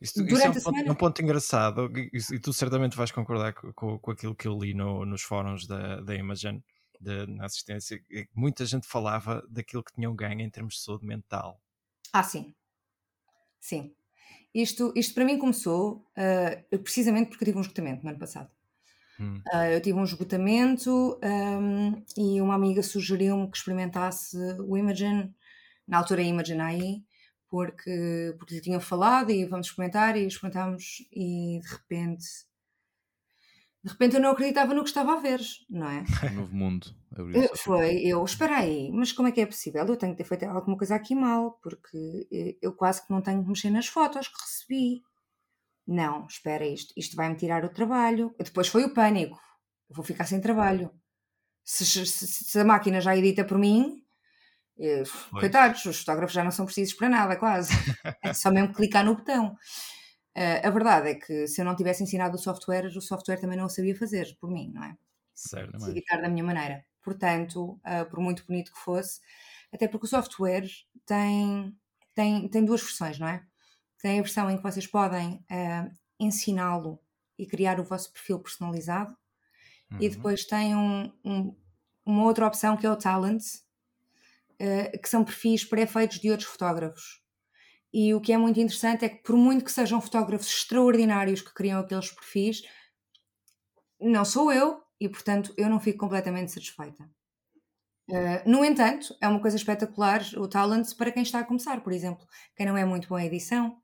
Isso, 0.00 0.22
isso 0.28 0.46
é 0.46 0.50
Durante 0.50 0.50
um 0.50 0.58
a 0.58 0.60
ponto, 0.60 0.76
semana. 0.78 0.92
um 0.92 0.94
ponto 0.94 1.22
engraçado 1.22 1.90
e, 1.96 2.38
tu 2.40 2.52
certamente 2.52 2.96
vais 2.96 3.10
concordar 3.10 3.54
co- 3.54 3.72
com, 3.74 3.98
com 3.98 4.10
aquilo 4.10 4.34
que 4.34 4.46
eu 4.46 4.58
li 4.58 4.74
no- 4.74 5.04
nos 5.06 5.22
fóruns 5.22 5.66
da, 5.66 6.00
da 6.00 6.14
Imogen, 6.14 6.62
de- 7.00 7.26
na 7.26 7.46
assistência, 7.46 8.02
é 8.12 8.26
muita 8.34 8.66
gente 8.66 8.86
falava 8.86 9.42
daquilo 9.48 9.82
que 9.82 9.92
tinham 9.94 10.14
ganho 10.14 10.40
em 10.42 10.50
termos 10.50 10.74
de 10.74 10.80
saúde 10.82 11.06
mental. 11.06 11.60
Ah, 12.12 12.22
sim. 12.24 12.54
Sim. 13.60 13.94
Isto, 14.54 14.92
isto 14.96 15.14
para 15.14 15.24
mim 15.24 15.38
começou 15.38 16.06
ah, 16.16 16.62
precisamente 16.82 17.28
porque 17.30 17.44
eu 17.44 17.46
tive 17.46 17.58
um 17.58 17.62
esgotamento 17.62 18.04
no 18.04 18.10
ano 18.10 18.18
passado. 18.18 18.50
Hum. 19.18 19.46
Ah, 19.52 19.70
eu 19.70 19.80
tive 19.80 19.98
um 19.98 20.04
esgotamento 20.04 21.18
ahm, 21.22 22.02
e 22.16 22.40
uma 22.40 22.54
amiga 22.54 22.82
sugeriu-me 22.82 23.50
que 23.50 23.56
experimentasse 23.56 24.36
o 24.60 24.76
Imogen, 24.76 25.34
na 25.86 25.98
altura 25.98 26.22
Imogen 26.22 26.60
AI, 26.60 27.05
porque, 27.50 28.34
porque 28.38 28.54
lhe 28.56 28.60
tinham 28.60 28.80
falado 28.80 29.30
e 29.30 29.44
vamos 29.46 29.68
experimentar 29.68 30.16
e 30.16 30.26
experimentámos 30.26 30.98
e 31.12 31.60
de 31.62 31.68
repente 31.68 32.24
de 33.82 33.90
repente 33.92 34.16
eu 34.16 34.20
não 34.20 34.30
acreditava 34.30 34.74
no 34.74 34.82
que 34.82 34.88
estava 34.88 35.12
a 35.14 35.20
ver, 35.20 35.40
não 35.70 35.88
é? 35.88 36.04
Um 36.24 36.30
novo 36.34 36.54
mundo 36.54 36.94
Eh, 37.32 37.48
Foi, 37.56 38.00
eu, 38.04 38.24
espera 38.24 38.58
aí, 38.58 38.90
mas 38.92 39.12
como 39.12 39.28
é 39.28 39.32
que 39.32 39.40
é 39.40 39.46
possível? 39.46 39.84
Eu 39.86 39.96
tenho 39.96 40.12
que 40.12 40.18
ter 40.18 40.24
feito 40.28 40.44
alguma 40.44 40.76
coisa 40.76 40.94
aqui 40.96 41.14
mal, 41.14 41.58
porque 41.62 42.26
eh, 42.32 42.56
eu 42.62 42.72
quase 42.74 43.04
que 43.04 43.10
não 43.12 43.22
tenho 43.22 43.42
que 43.42 43.48
mexer 43.48 43.70
nas 43.70 43.86
fotos 43.86 44.28
que 44.28 44.40
recebi. 44.40 45.02
Não, 45.86 46.26
espera, 46.26 46.66
isto, 46.66 46.94
isto 46.96 47.16
vai-me 47.16 47.36
tirar 47.36 47.64
o 47.64 47.70
trabalho. 47.70 48.34
Depois 48.38 48.68
foi 48.68 48.84
o 48.84 48.94
pânico, 48.94 49.38
eu 49.90 49.96
vou 49.96 50.04
ficar 50.04 50.26
sem 50.26 50.40
trabalho. 50.40 50.90
Se, 51.64 51.86
se- 51.86 52.06
se- 52.06 52.44
se 52.44 52.60
a 52.60 52.64
máquina 52.64 53.00
já 53.00 53.16
edita 53.16 53.44
por 53.44 53.58
mim, 53.58 54.04
eh, 54.78 55.02
coitados, 55.30 55.84
os 55.86 55.98
fotógrafos 56.00 56.34
já 56.34 56.44
não 56.44 56.50
são 56.50 56.66
precisos 56.66 56.94
para 56.94 57.08
nada, 57.08 57.36
quase. 57.36 57.72
É 58.22 58.32
só 58.34 58.50
mesmo 58.50 58.72
clicar 58.74 59.04
no 59.04 59.16
botão. 59.16 59.56
Eh, 60.34 60.66
a 60.66 60.70
verdade 60.70 61.10
é 61.10 61.14
que 61.14 61.46
se 61.48 61.60
eu 61.60 61.64
não 61.64 61.76
tivesse 61.76 62.02
ensinado 62.02 62.36
o 62.36 62.38
software, 62.38 62.86
o 62.96 63.00
software 63.00 63.40
também 63.40 63.58
não 63.58 63.66
o 63.66 63.70
sabia 63.70 63.96
fazer 63.96 64.36
por 64.40 64.50
mim, 64.50 64.72
não 64.74 64.84
é? 64.84 64.96
Certo. 65.34 65.72
Também. 65.72 65.90
editar 65.90 66.18
da 66.22 66.28
minha 66.28 66.44
maneira. 66.44 66.84
Portanto, 67.02 67.80
ah, 67.84 68.04
por 68.06 68.20
muito 68.20 68.44
bonito 68.46 68.72
que 68.72 68.78
fosse, 68.78 69.20
até 69.72 69.88
porque 69.88 70.06
o 70.06 70.08
software 70.08 70.66
tem, 71.06 71.76
tem, 72.14 72.48
tem 72.48 72.64
duas 72.64 72.82
versões, 72.82 73.18
não 73.18 73.28
é? 73.28 73.44
Tem 74.00 74.18
a 74.18 74.22
versão 74.22 74.50
em 74.50 74.56
que 74.58 74.62
vocês 74.62 74.86
podem 74.86 75.44
ah, 75.50 75.88
ensiná-lo 76.20 77.00
e 77.38 77.46
criar 77.46 77.78
o 77.80 77.84
vosso 77.84 78.12
perfil 78.12 78.38
personalizado, 78.40 79.16
e 80.00 80.08
Uhum. 80.08 80.10
depois 80.10 80.44
tem 80.46 80.74
um- 80.76 81.12
um- 81.24 81.56
uma 82.06 82.24
outra 82.24 82.46
opção 82.46 82.76
que 82.76 82.86
é 82.86 82.90
o 82.90 82.96
Talent, 82.96 83.42
ah, 84.60 84.98
que 84.98 85.08
são 85.08 85.24
perfis 85.24 85.64
pré-feitos 85.64 86.18
de 86.18 86.30
outros 86.30 86.48
fotógrafos. 86.48 87.22
E 87.92 88.14
o 88.14 88.20
que 88.20 88.32
é 88.32 88.38
muito 88.38 88.60
interessante 88.60 89.04
é 89.04 89.08
que, 89.08 89.22
por 89.22 89.36
muito 89.36 89.64
que 89.64 89.72
sejam 89.72 90.00
fotógrafos 90.00 90.48
extraordinários 90.48 91.40
que 91.40 91.54
criam 91.54 91.80
aqueles 91.80 92.10
perfis, 92.10 92.62
não 94.00 94.24
sou 94.24 94.52
eu 94.52 94.82
e, 95.00 95.08
portanto, 95.08 95.54
eu 95.56 95.68
não 95.68 95.80
fico 95.80 95.98
completamente 95.98 96.52
satisfeita. 96.52 97.08
Uh, 98.08 98.48
no 98.48 98.64
entanto, 98.64 99.16
é 99.20 99.26
uma 99.26 99.40
coisa 99.40 99.56
espetacular 99.56 100.22
o 100.36 100.46
talent 100.46 100.94
para 100.96 101.10
quem 101.10 101.22
está 101.22 101.40
a 101.40 101.44
começar, 101.44 101.80
por 101.82 101.92
exemplo, 101.92 102.24
quem 102.54 102.64
não 102.66 102.76
é 102.76 102.84
muito 102.84 103.08
bom 103.08 103.18
em 103.18 103.26
edição, 103.26 103.80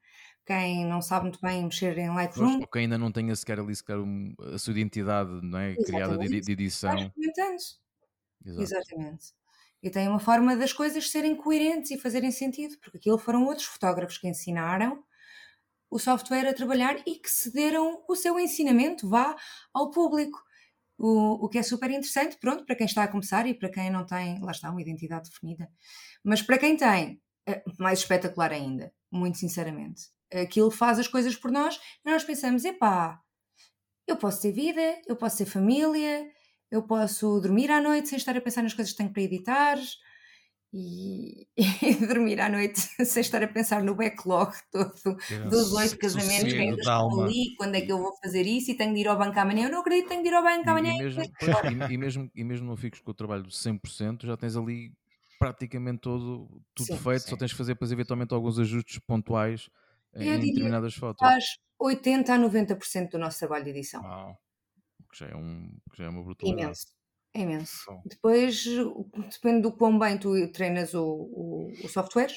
quem 0.47 0.87
não 0.87 1.02
sabe 1.02 1.25
muito 1.25 1.41
bem 1.41 1.64
mexer 1.64 1.97
em 1.99 2.09
Lightroom, 2.09 2.61
ou 2.61 2.69
quem 2.69 2.83
ainda 2.83 2.99
não 2.99 3.11
tenha 3.11 3.35
sequer 3.35 3.59
ali 3.59 3.75
sequer 3.75 3.99
um- 3.99 4.33
a 4.52 4.59
sua 4.59 4.73
identidade 4.73 5.31
não 5.43 5.59
é? 5.59 5.75
criada 5.75 6.17
de, 6.19 6.25
Exatamente. 6.25 6.45
de 6.45 6.52
edição. 6.52 7.12
Exato. 8.45 8.62
Exatamente. 8.62 9.35
E 9.82 9.90
tem 9.90 10.08
uma 10.08 10.20
forma 10.20 10.56
das 10.56 10.72
coisas 10.72 11.10
serem 11.10 11.34
coerentes 11.34 11.90
e 11.90 11.98
fazerem 11.98 12.30
sentido, 12.30 12.78
porque 12.78 12.98
aquilo 12.98 13.18
foram 13.18 13.44
outros 13.44 13.66
fotógrafos 13.66 14.16
que 14.16 14.28
ensinaram 14.28 15.02
o 15.92 15.98
software 15.98 16.48
a 16.48 16.54
trabalhar 16.54 16.96
e 17.06 17.16
que 17.16 17.30
cederam 17.30 18.02
o 18.08 18.16
seu 18.16 18.40
ensinamento, 18.40 19.06
vá 19.06 19.36
ao 19.74 19.90
público. 19.90 20.42
O, 20.96 21.44
o 21.44 21.48
que 21.48 21.58
é 21.58 21.62
super 21.62 21.90
interessante, 21.90 22.38
pronto, 22.38 22.64
para 22.64 22.76
quem 22.76 22.86
está 22.86 23.02
a 23.02 23.08
começar 23.08 23.46
e 23.46 23.52
para 23.52 23.68
quem 23.68 23.90
não 23.90 24.06
tem, 24.06 24.40
lá 24.40 24.52
está, 24.52 24.70
uma 24.70 24.80
identidade 24.80 25.28
definida. 25.28 25.68
Mas 26.24 26.40
para 26.40 26.56
quem 26.56 26.76
tem, 26.76 27.20
é 27.46 27.62
mais 27.78 27.98
espetacular 27.98 28.52
ainda, 28.52 28.90
muito 29.10 29.36
sinceramente. 29.36 30.04
Aquilo 30.32 30.70
faz 30.70 30.98
as 30.98 31.08
coisas 31.08 31.36
por 31.36 31.50
nós 31.50 31.78
e 32.04 32.10
nós 32.10 32.24
pensamos, 32.24 32.64
epá, 32.64 33.20
eu 34.06 34.16
posso 34.16 34.40
ter 34.40 34.52
vida, 34.52 35.02
eu 35.06 35.16
posso 35.16 35.38
ter 35.38 35.46
família, 35.46 36.26
eu 36.73 36.83
posso 36.85 37.41
dormir 37.41 37.71
à 37.71 37.81
noite 37.81 38.09
sem 38.09 38.19
estar 38.19 38.37
a 38.37 38.41
pensar 38.41 38.62
nas 38.62 38.75
coisas 38.75 38.93
que 38.93 38.99
tenho 38.99 39.12
para 39.12 39.23
editar 39.23 39.79
e, 40.73 41.47
e 41.83 42.07
dormir 42.07 42.41
à 42.41 42.49
noite 42.49 42.81
sem 43.05 43.21
estar 43.21 43.43
a 43.43 43.49
pensar 43.49 43.83
no 43.85 43.95
backlog 43.95 44.52
todo 44.71 45.17
dos 45.45 45.73
oito 45.75 45.99
casamentos 45.99 46.55
que 46.55 46.62
ainda 46.62 46.83
ali, 47.11 47.55
quando 47.59 47.75
é 47.76 47.83
que 47.83 47.93
eu 47.93 47.99
vou 47.99 48.12
fazer 48.23 48.47
isso 48.47 48.71
e 48.71 48.76
tenho 48.76 48.95
de 48.95 49.00
ir 49.00 49.09
ao 49.09 49.19
banco 49.19 49.38
amanhã. 49.38 49.67
Eu 49.67 49.71
não 49.73 49.81
acredito 49.81 50.09
tenho 50.09 50.23
de 50.23 50.29
ir 50.29 50.35
ao 50.35 50.43
banco 50.43 50.69
E, 50.69 50.71
amanhã. 50.71 50.91
e 50.91 50.95
mesmo, 50.95 51.35
pois, 51.38 51.59
e, 51.64 51.73
e 51.73 51.99
mesmo, 51.99 52.31
e 52.35 52.45
mesmo 52.45 52.67
não 52.67 52.76
fiques 52.76 53.00
com 53.00 53.11
o 53.11 53.14
trabalho 53.14 53.43
de 53.45 53.55
100%, 53.57 54.26
já 54.26 54.37
tens 54.37 54.57
ali 54.57 54.95
praticamente 55.38 56.00
todo, 56.00 56.62
tudo 56.75 56.95
Sim, 56.95 56.97
feito, 56.97 57.29
sim. 57.29 57.29
só 57.29 57.37
tens 57.37 57.50
de 57.50 57.57
fazer 57.57 57.73
depois 57.75 57.91
eventualmente 57.91 58.33
alguns 58.33 58.59
ajustes 58.61 58.99
pontuais 59.00 59.69
em, 60.14 60.29
Eu 60.29 60.38
em 60.43 60.47
diria 60.47 60.47
determinadas 60.47 60.95
fotos, 60.95 61.21
Faz 61.21 61.45
80 61.79 62.35
a 62.35 62.38
90% 62.38 63.11
do 63.12 63.19
nosso 63.19 63.38
trabalho 63.41 63.64
de 63.64 63.71
edição. 63.71 64.05
Que 65.12 65.19
já 65.19 65.28
é, 65.28 65.37
um, 65.37 65.71
que 65.92 65.99
já 65.99 66.04
é 66.07 66.09
uma 66.09 66.23
brutalidade. 66.25 66.64
Imenso. 66.64 66.87
É 67.35 67.40
imenso. 67.40 67.85
Fogo. 67.85 68.02
Depois 68.07 68.64
depende 69.31 69.62
do 69.62 69.73
quão 69.73 69.99
bem 69.99 70.19
tu 70.19 70.31
treinas 70.52 70.92
o, 70.95 71.04
o, 71.04 71.73
o 71.85 71.88
software 71.88 72.33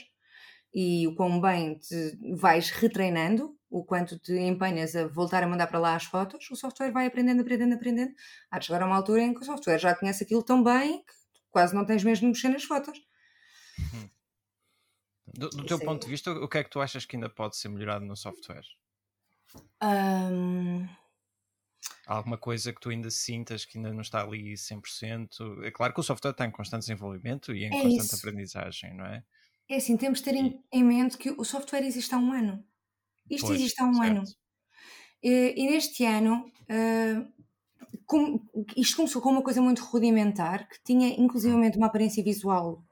e 0.74 1.08
o 1.08 1.15
quão 1.15 1.39
bem 1.41 1.77
te 1.79 2.17
vais 2.36 2.70
retreinando, 2.70 3.58
o 3.70 3.84
quanto 3.84 4.20
te 4.20 4.34
empenhas 4.38 4.96
a 4.96 5.08
voltar 5.08 5.41
a 5.44 5.48
mandar 5.48 5.67
para 5.67 5.79
lá 5.79 5.96
as 5.96 6.03
fotos, 6.05 6.50
o 6.51 6.55
software 6.55 6.91
vai 6.91 7.08
aprendendo, 7.08 7.41
aprendendo, 7.41 7.74
aprendendo. 7.75 8.13
Há 8.51 8.60
de 8.60 8.65
chegar 8.65 8.84
a 8.84 8.86
uma 8.86 8.96
altura 8.96 9.22
em 9.22 9.34
que 9.34 9.41
o 9.41 9.46
software 9.46 9.79
já 9.79 9.96
conhece 9.96 10.24
aquilo 10.24 10.44
tão 10.44 10.62
bem 10.63 11.03
que 11.03 11.13
quase 11.50 11.74
não 11.74 11.86
tens 11.86 12.03
mesmo 12.03 12.27
de 12.27 12.34
mexer 12.34 12.50
nas 12.50 12.63
fotos. 12.63 12.98
Do, 15.27 15.50
do 15.50 15.65
teu 15.65 15.77
Isso 15.77 15.86
ponto 15.86 16.03
é- 16.03 16.05
de 16.05 16.12
vista, 16.12 16.32
o 16.32 16.48
que 16.48 16.58
é 16.58 16.63
que 16.63 16.70
tu 16.70 16.79
achas 16.79 17.05
que 17.05 17.15
ainda 17.17 17.29
pode 17.29 17.58
ser 17.58 17.67
melhorado 17.70 18.05
no 18.05 18.15
software? 18.15 18.63
Ahm, 19.82 20.86
Há 20.86 21.04
alguma 22.05 22.38
coisa 22.38 22.74
que 22.74 22.79
tu 22.81 22.89
ainda 22.89 23.09
sintas 23.12 23.65
que 23.65 23.77
ainda 23.77 23.93
não 23.93 24.01
está 24.01 24.21
ali 24.24 24.57
100%? 24.57 25.63
É 25.63 25.71
claro 25.71 25.93
que 25.93 26.00
o 26.00 26.03
software 26.03 26.31
está 26.31 26.45
em 26.45 26.51
constante 26.51 26.81
desenvolvimento 26.81 27.53
e 27.55 27.65
em 27.65 27.75
É 27.77 27.77
constante 27.77 28.00
isso. 28.00 28.15
aprendizagem, 28.15 28.95
não 28.95 29.05
é? 29.05 29.24
é 29.69 29.75
assim, 29.77 29.97
temos 29.97 30.19
de 30.19 30.25
ter 30.25 30.35
em, 30.35 30.63
em 30.71 30.83
mente 30.83 31.17
que 31.17 31.31
o 31.31 31.43
software 31.43 31.83
existe 31.85 32.13
há 32.13 32.17
um 32.17 32.31
ano. 32.31 32.63
Isto 33.29 33.51
Pois, 33.51 33.53
existe 33.53 33.81
há 33.81 33.85
um 33.85 34.01
certo. 34.01 34.21
ano. 34.21 34.35
E, 35.24 35.53
e 35.57 35.71
neste 35.71 36.05
ano, 36.05 36.51
ah, 36.69 37.27
como- 38.05 38.50
isto 38.77 38.97
começou 38.97 39.21
com 39.21 39.31
uma 39.31 39.43
coisa 39.43 39.62
muito 39.62 39.83
rudimentar, 39.83 40.69
que 40.69 40.83
tinha 40.83 41.09
inclusivamente 41.19 41.77
uma 41.77 41.88
aparência 41.88 42.24
visual, 42.24 42.83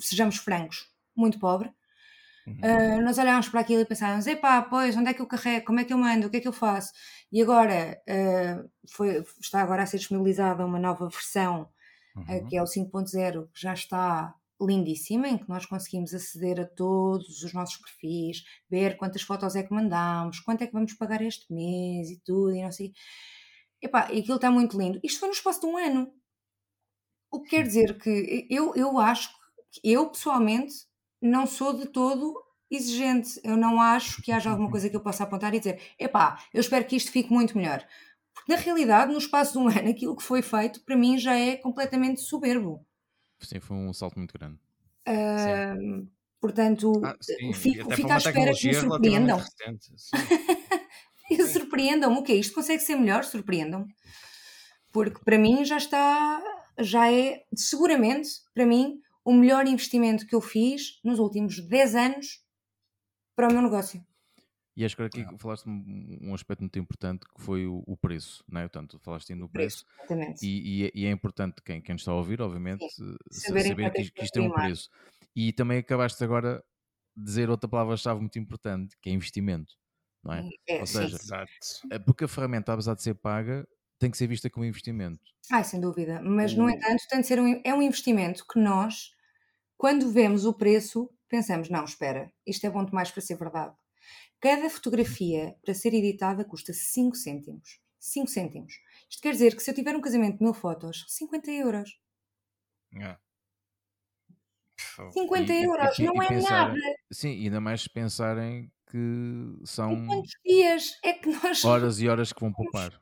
sejamos 0.00 0.36
francos, 0.36 0.88
muito 1.14 1.38
pobre. 1.38 1.72
Ah, 2.62 3.00
nós 3.02 3.18
olhámos 3.18 3.48
para 3.48 3.60
aquilo 3.60 3.80
e 3.82 3.86
pensávamos: 3.86 4.26
epá, 4.26 4.62
pois, 4.62 4.96
onde 4.96 5.10
é 5.10 5.14
que 5.14 5.22
eu 5.22 5.26
carrego? 5.26 5.66
Como 5.66 5.80
é 5.80 5.84
que 5.84 5.92
eu 5.92 5.98
mando? 5.98 6.26
O 6.26 6.30
que 6.30 6.38
é 6.38 6.40
que 6.40 6.48
eu 6.48 6.52
faço? 6.52 6.92
E 7.32 7.42
agora 7.42 8.00
ah, 8.08 8.64
foi, 8.88 9.24
está 9.40 9.62
agora 9.62 9.82
a 9.82 9.86
ser 9.86 9.98
disponibilizada 9.98 10.64
uma 10.64 10.78
nova 10.78 11.08
versão 11.08 11.68
eh, 12.28 12.40
Uhum. 12.40 12.46
que 12.48 12.56
é 12.56 12.62
o 12.62 12.66
5.0, 12.66 13.48
que 13.52 13.60
já 13.60 13.74
está 13.74 14.34
lindíssima, 14.60 15.28
em 15.28 15.38
que 15.38 15.48
nós 15.48 15.66
conseguimos 15.66 16.14
aceder 16.14 16.60
a 16.60 16.66
todos 16.66 17.42
os 17.42 17.52
nossos 17.54 17.76
perfis, 17.78 18.44
ver 18.70 18.96
quantas 18.98 19.22
fotos 19.22 19.56
é 19.56 19.62
que 19.62 19.72
mandamos, 19.74 20.40
quanto 20.40 20.62
é 20.62 20.66
que 20.66 20.72
vamos 20.74 20.92
pagar 20.94 21.22
este 21.22 21.52
mês 21.52 22.10
e 22.10 22.20
tudo, 22.24 22.54
e 22.54 22.62
não 22.62 22.72
sei. 22.72 22.92
Epá, 23.82 24.12
e 24.12 24.20
aquilo 24.20 24.36
está 24.36 24.50
muito 24.50 24.78
lindo. 24.78 25.00
Isto 25.02 25.20
foi 25.20 25.28
no 25.28 25.34
espaço 25.34 25.60
de 25.60 25.66
um 25.66 25.76
ano. 25.78 26.12
O 27.30 27.40
que 27.42 27.50
quer 27.50 27.64
dizer 27.64 27.98
que 27.98 28.46
eu, 28.50 28.74
eu 28.74 28.98
acho 28.98 29.30
que 29.72 29.80
eu 29.84 30.10
pessoalmente 30.10 30.74
não 31.20 31.46
sou 31.46 31.72
de 31.72 31.86
todo 31.86 32.34
exigente. 32.70 33.40
Eu 33.42 33.56
não 33.56 33.80
acho 33.80 34.22
que 34.22 34.30
haja 34.32 34.50
alguma 34.50 34.70
coisa 34.70 34.88
que 34.88 34.96
eu 34.96 35.00
possa 35.00 35.24
apontar 35.24 35.54
e 35.54 35.58
dizer, 35.58 35.80
epá, 35.98 36.38
eu 36.54 36.60
espero 36.60 36.84
que 36.84 36.96
isto 36.96 37.10
fique 37.10 37.32
muito 37.32 37.56
melhor. 37.56 37.84
Porque 38.32 38.52
na 38.52 38.58
realidade, 38.58 39.12
no 39.12 39.18
espaço 39.18 39.52
de 39.52 39.58
um 39.58 39.68
ano, 39.68 39.90
aquilo 39.90 40.16
que 40.16 40.22
foi 40.22 40.42
feito 40.42 40.80
para 40.84 40.96
mim 40.96 41.18
já 41.18 41.36
é 41.36 41.56
completamente 41.56 42.20
soberbo. 42.20 42.86
Sim, 43.40 43.60
foi 43.60 43.76
um 43.76 43.92
salto 43.92 44.16
muito 44.18 44.32
grande. 44.38 44.58
Ahm, 45.06 46.06
portanto, 46.40 46.92
Ah, 47.04 47.16
fico, 47.54 47.90
à 48.12 48.16
espera 48.18 48.52
que 48.54 48.68
me 48.68 48.74
surpreendam. 48.74 49.38
recente. 49.38 49.90
Surpreendam-me. 51.52 52.18
O 52.18 52.22
que 52.22 52.32
é 52.32 52.36
isto? 52.36 52.54
Consegue 52.54 52.82
ser 52.82 52.96
melhor? 52.96 53.24
Surpreendam-me. 53.24 53.86
Porque 54.92 55.20
para 55.24 55.38
mim 55.38 55.64
já 55.64 55.76
está, 55.76 56.42
já 56.78 57.10
é 57.12 57.44
seguramente, 57.54 58.28
para 58.52 58.66
mim, 58.66 59.00
o 59.30 59.32
melhor 59.32 59.64
investimento 59.68 60.26
que 60.26 60.34
eu 60.34 60.40
fiz 60.40 60.98
nos 61.04 61.20
últimos 61.20 61.60
10 61.60 61.94
anos 61.94 62.44
para 63.36 63.48
o 63.48 63.52
meu 63.52 63.62
negócio. 63.62 64.04
E 64.76 64.84
acho 64.84 64.96
que 64.96 65.02
aqui 65.02 65.24
falaste 65.38 65.68
um, 65.68 66.18
um 66.20 66.34
aspecto 66.34 66.62
muito 66.62 66.76
importante 66.80 67.20
que 67.20 67.40
foi 67.40 67.64
o, 67.64 67.84
o 67.86 67.96
preço, 67.96 68.42
não 68.48 68.60
é? 68.60 68.64
Portanto, 68.64 68.98
falaste 68.98 69.32
no 69.36 69.48
preço. 69.48 69.84
preço 70.08 70.44
e, 70.44 70.82
e, 70.82 70.86
é, 70.86 70.90
e, 70.92 71.06
é 71.06 71.10
importante 71.12 71.62
quem, 71.64 71.80
quem 71.80 71.94
está 71.94 72.10
a 72.10 72.16
ouvir, 72.16 72.42
obviamente, 72.42 72.84
saber, 73.30 73.62
saber 73.62 73.92
que, 73.92 74.10
que 74.10 74.24
isto 74.24 74.32
tem 74.32 74.42
um 74.42 74.50
preço. 74.52 74.90
E 75.36 75.52
também 75.52 75.78
acabaste 75.78 76.22
agora 76.24 76.64
de 77.16 77.24
dizer 77.24 77.50
outra 77.50 77.68
palavra-chave 77.70 78.18
muito 78.18 78.38
importante, 78.38 78.96
que 79.00 79.10
é 79.10 79.12
investimento, 79.12 79.74
não 80.24 80.34
é? 80.34 80.48
é 80.68 80.80
Ou 80.80 80.86
seja, 80.86 81.16
sim. 81.60 81.88
É 81.90 82.00
porque 82.00 82.24
a 82.24 82.28
ferramenta, 82.28 82.72
apesar 82.72 82.94
de 82.94 83.02
ser 83.02 83.14
paga, 83.14 83.64
tem 84.00 84.10
que 84.10 84.16
ser 84.16 84.26
vista 84.26 84.50
como 84.50 84.64
investimento. 84.64 85.20
Ah, 85.52 85.62
sem 85.62 85.80
dúvida. 85.80 86.20
Mas, 86.22 86.54
o... 86.54 86.56
no 86.56 86.70
entanto, 86.70 87.02
tem 87.08 87.20
de 87.20 87.26
ser 87.26 87.38
um, 87.38 87.60
é 87.62 87.74
um 87.74 87.82
investimento 87.82 88.44
que 88.46 88.58
nós, 88.58 89.10
quando 89.80 90.10
vemos 90.10 90.44
o 90.44 90.52
preço, 90.52 91.10
pensamos, 91.26 91.70
não, 91.70 91.82
espera, 91.84 92.30
isto 92.46 92.66
é 92.66 92.70
bom 92.70 92.84
demais 92.84 93.10
para 93.10 93.22
ser 93.22 93.36
verdade. 93.36 93.74
Cada 94.38 94.68
fotografia 94.68 95.56
para 95.64 95.72
ser 95.72 95.94
editada 95.94 96.44
custa 96.44 96.74
5 96.74 97.16
cêntimos. 97.16 97.80
5 97.98 98.28
cêntimos. 98.28 98.74
Isto 99.08 99.22
quer 99.22 99.32
dizer 99.32 99.56
que 99.56 99.62
se 99.62 99.70
eu 99.70 99.74
tiver 99.74 99.96
um 99.96 100.02
casamento 100.02 100.36
de 100.36 100.44
mil 100.44 100.52
fotos, 100.52 101.06
50 101.08 101.50
euros. 101.52 101.98
É. 102.94 103.16
50 105.14 105.50
e, 105.50 105.64
euros, 105.64 105.98
e, 105.98 106.02
não 106.02 106.14
e 106.14 106.26
é 106.26 106.28
pensar, 106.28 106.68
nada. 106.68 106.80
Sim, 107.10 107.42
ainda 107.42 107.58
mais 107.58 107.80
se 107.80 107.88
pensarem 107.88 108.70
que 108.90 109.64
são. 109.64 109.94
E 109.94 110.06
quantos 110.06 110.32
dias 110.44 110.98
é 111.02 111.14
que 111.14 111.30
nós. 111.30 111.64
Horas 111.64 112.00
e 112.00 112.06
horas 112.06 112.34
que 112.34 112.40
vão 112.40 112.52
poupar. 112.52 113.00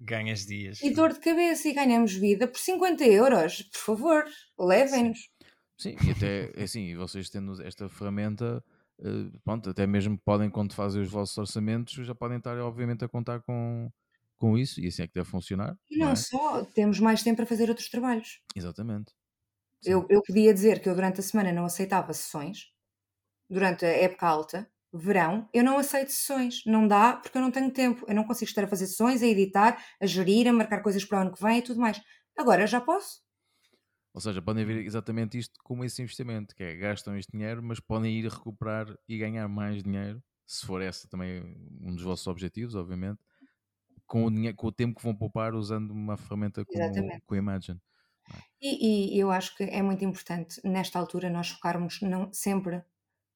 Ganhas 0.00 0.44
dias. 0.44 0.82
E 0.82 0.90
dor 0.90 1.12
de 1.12 1.20
cabeça 1.20 1.68
e 1.68 1.72
ganhamos 1.72 2.12
vida 2.12 2.48
por 2.48 2.58
50 2.58 3.04
euros. 3.04 3.62
Por 3.62 3.78
favor, 3.78 4.24
levem-nos. 4.58 5.28
Sim, 5.78 5.94
e 6.06 6.10
até 6.10 6.50
é 6.56 6.64
assim, 6.64 6.94
vocês 6.96 7.30
tendo 7.30 7.62
esta 7.62 7.88
ferramenta 7.88 8.62
eh, 9.00 9.30
pronto, 9.44 9.70
até 9.70 9.86
mesmo 9.86 10.18
podem, 10.18 10.50
quando 10.50 10.74
fazem 10.74 11.02
os 11.02 11.10
vossos 11.10 11.36
orçamentos, 11.38 11.94
já 11.94 12.14
podem 12.14 12.38
estar, 12.38 12.58
obviamente, 12.58 13.04
a 13.04 13.08
contar 13.08 13.40
com, 13.42 13.90
com 14.36 14.58
isso 14.58 14.80
e 14.80 14.88
assim 14.88 15.02
é 15.02 15.06
que 15.06 15.14
deve 15.14 15.28
funcionar. 15.28 15.76
E 15.90 15.98
não, 15.98 16.06
não 16.06 16.12
é? 16.12 16.16
só, 16.16 16.64
temos 16.64 16.98
mais 16.98 17.22
tempo 17.22 17.36
para 17.36 17.46
fazer 17.46 17.68
outros 17.68 17.88
trabalhos. 17.88 18.40
Exatamente. 18.56 19.12
Eu, 19.84 20.04
eu 20.10 20.20
podia 20.22 20.52
dizer 20.52 20.80
que 20.80 20.88
eu 20.88 20.94
durante 20.94 21.20
a 21.20 21.22
semana 21.22 21.52
não 21.52 21.64
aceitava 21.64 22.12
sessões, 22.12 22.72
durante 23.48 23.84
a 23.84 23.88
época 23.88 24.26
alta, 24.26 24.68
verão, 24.92 25.48
eu 25.54 25.62
não 25.62 25.78
aceito 25.78 26.10
sessões. 26.10 26.62
Não 26.66 26.88
dá 26.88 27.16
porque 27.16 27.38
eu 27.38 27.42
não 27.42 27.50
tenho 27.52 27.70
tempo. 27.70 28.04
Eu 28.08 28.14
não 28.14 28.24
consigo 28.24 28.48
estar 28.48 28.64
a 28.64 28.68
fazer 28.68 28.86
sessões, 28.86 29.22
a 29.22 29.26
editar, 29.26 29.80
a 30.00 30.06
gerir, 30.06 30.48
a 30.48 30.52
marcar 30.52 30.82
coisas 30.82 31.04
para 31.04 31.18
o 31.18 31.20
ano 31.22 31.32
que 31.32 31.42
vem 31.42 31.58
e 31.58 31.62
tudo 31.62 31.80
mais. 31.80 32.00
Agora 32.36 32.66
já 32.66 32.80
posso. 32.80 33.20
Ou 34.18 34.20
seja, 34.20 34.42
podem 34.42 34.64
ver 34.64 34.84
exatamente 34.84 35.38
isto 35.38 35.54
como 35.62 35.84
esse 35.84 36.02
investimento, 36.02 36.52
que 36.52 36.64
é 36.64 36.74
gastam 36.74 37.16
este 37.16 37.30
dinheiro, 37.30 37.62
mas 37.62 37.78
podem 37.78 38.18
ir 38.18 38.28
recuperar 38.28 38.92
e 39.08 39.16
ganhar 39.16 39.46
mais 39.46 39.80
dinheiro, 39.80 40.20
se 40.44 40.66
for 40.66 40.82
esse 40.82 41.08
também 41.08 41.40
um 41.80 41.94
dos 41.94 42.02
vossos 42.02 42.26
objetivos, 42.26 42.74
obviamente, 42.74 43.20
com 44.08 44.24
o, 44.24 44.30
dinheiro, 44.30 44.56
com 44.56 44.66
o 44.66 44.72
tempo 44.72 44.96
que 44.96 45.04
vão 45.04 45.14
poupar 45.14 45.54
usando 45.54 45.92
uma 45.92 46.16
ferramenta 46.16 46.64
como, 46.64 47.22
o 47.28 47.36
Imagine. 47.36 47.80
É? 48.28 48.38
E, 48.60 49.14
e, 49.14 49.20
eu 49.20 49.30
acho 49.30 49.56
que 49.56 49.62
é 49.62 49.80
muito 49.82 50.04
importante, 50.04 50.60
nesta 50.64 50.98
altura, 50.98 51.30
nós 51.30 51.50
focarmos 51.50 52.00
não, 52.00 52.28
sempre 52.32 52.82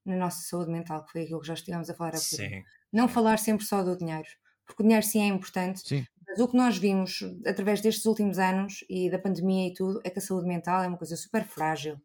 na 0.05 0.17
nossa 0.17 0.43
saúde 0.43 0.73
mental, 0.73 1.05
que 1.05 1.13
foi 1.13 1.23
aquilo 1.23 1.41
que 1.43 1.47
já 1.47 1.55
estivemos 1.55 1.89
a 1.89 1.95
falar 1.95 2.17
há 2.17 2.19
pouco. 2.19 2.67
Não 2.93 3.07
falar 3.07 3.39
sempre 3.39 3.65
só 3.65 3.85
do 3.85 3.97
dinheiro, 3.97 4.29
porque 4.67 4.83
o 4.83 4.85
dinheiro 4.85 5.07
sim 5.07 5.21
é 5.21 5.27
importante, 5.29 5.87
sim. 5.87 6.05
Mas 6.33 6.41
o 6.41 6.49
que 6.49 6.57
nós 6.57 6.79
vimos 6.79 7.23
através 7.47 7.83
destes 7.83 8.07
últimos 8.07 8.39
anos 8.39 8.83
e 8.89 9.11
da 9.11 9.19
pandemia 9.19 9.69
e 9.69 9.75
tudo 9.75 10.01
é 10.03 10.09
que 10.09 10.19
a 10.19 10.23
saúde 10.23 10.49
mental 10.49 10.83
é 10.83 10.89
uma 10.89 10.97
coisa 10.97 11.15
super 11.15 11.45
frágil 11.45 12.01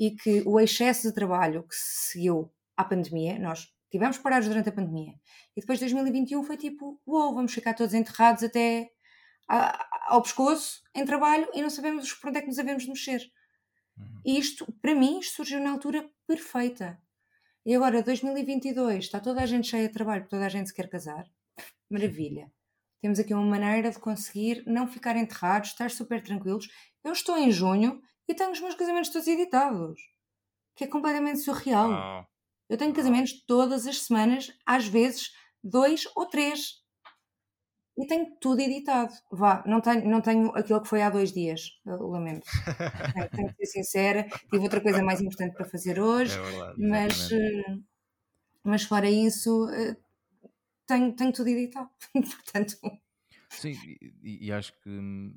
e 0.00 0.12
que 0.12 0.42
o 0.46 0.58
excesso 0.58 1.06
de 1.08 1.14
trabalho 1.14 1.64
que 1.64 1.74
se 1.74 2.12
seguiu 2.12 2.50
à 2.74 2.82
pandemia, 2.82 3.38
nós 3.38 3.68
tivemos 3.90 4.16
parados 4.16 4.48
durante 4.48 4.70
a 4.70 4.72
pandemia 4.72 5.12
e 5.54 5.60
depois 5.60 5.78
de 5.78 5.84
2021 5.84 6.42
foi 6.44 6.56
tipo, 6.56 6.98
uou, 7.06 7.26
wow, 7.26 7.34
vamos 7.34 7.52
ficar 7.52 7.74
todos 7.74 7.92
enterrados 7.92 8.42
até 8.42 8.88
ao 10.06 10.22
pescoço 10.22 10.80
em 10.94 11.04
trabalho 11.04 11.46
e 11.52 11.60
não 11.60 11.68
sabemos 11.68 12.10
por 12.14 12.30
onde 12.30 12.38
é 12.38 12.40
que 12.40 12.48
nos 12.48 12.58
havemos 12.58 12.84
de 12.84 12.88
mexer. 12.88 13.20
Uhum. 13.98 14.20
E 14.24 14.38
isto, 14.38 14.66
para 14.80 14.94
mim, 14.94 15.18
isto 15.18 15.36
surgiu 15.36 15.60
na 15.60 15.72
altura 15.72 16.08
perfeita. 16.26 16.98
E 17.66 17.74
agora, 17.74 18.02
2022, 18.02 19.04
está 19.04 19.20
toda 19.20 19.42
a 19.42 19.46
gente 19.46 19.68
cheia 19.68 19.88
de 19.88 19.92
trabalho, 19.92 20.26
toda 20.26 20.46
a 20.46 20.48
gente 20.48 20.68
se 20.68 20.74
quer 20.74 20.88
casar. 20.88 21.26
Maravilha. 21.90 22.50
Temos 23.00 23.18
aqui 23.18 23.32
uma 23.32 23.44
maneira 23.44 23.90
de 23.90 23.98
conseguir 23.98 24.62
não 24.66 24.88
ficar 24.88 25.16
enterrados, 25.16 25.70
estar 25.70 25.90
super 25.90 26.22
tranquilos. 26.22 26.68
Eu 27.04 27.12
estou 27.12 27.36
em 27.36 27.50
junho 27.50 28.00
e 28.28 28.34
tenho 28.34 28.50
os 28.50 28.60
meus 28.60 28.74
casamentos 28.74 29.10
todos 29.10 29.28
editados, 29.28 30.00
que 30.74 30.84
é 30.84 30.86
completamente 30.86 31.40
surreal. 31.40 32.26
Eu 32.68 32.76
tenho 32.76 32.92
casamentos 32.92 33.32
todas 33.46 33.86
as 33.86 34.02
semanas, 34.02 34.52
às 34.66 34.86
vezes 34.86 35.30
dois 35.62 36.06
ou 36.14 36.26
três. 36.26 36.82
E 37.96 38.06
tenho 38.06 38.36
tudo 38.40 38.60
editado. 38.60 39.12
Vá, 39.30 39.64
não 39.66 39.80
tenho, 39.80 40.08
não 40.08 40.20
tenho 40.20 40.54
aquilo 40.56 40.80
que 40.80 40.88
foi 40.88 41.02
há 41.02 41.10
dois 41.10 41.32
dias. 41.32 41.80
Eu 41.84 42.06
lamento. 42.08 42.46
tenho, 43.14 43.30
tenho 43.30 43.48
que 43.48 43.66
ser 43.66 43.82
sincera. 43.82 44.28
Tive 44.50 44.64
outra 44.64 44.80
coisa 44.80 45.02
mais 45.02 45.20
importante 45.20 45.54
para 45.54 45.68
fazer 45.68 46.00
hoje. 46.00 46.38
É 46.38 46.42
verdade, 46.42 46.74
mas, 46.78 47.32
eh, 47.32 47.76
mas 48.62 48.84
fora 48.84 49.10
isso, 49.10 49.68
eh, 49.70 49.96
tenho, 50.88 51.14
tenho 51.14 51.32
tudo 51.32 51.48
editado. 51.48 51.90
Portanto. 52.12 52.76
Sim, 53.50 53.72
e, 54.22 54.46
e, 54.46 54.52
acho 54.52 54.72
que 54.82 54.90
hum, 54.90 55.34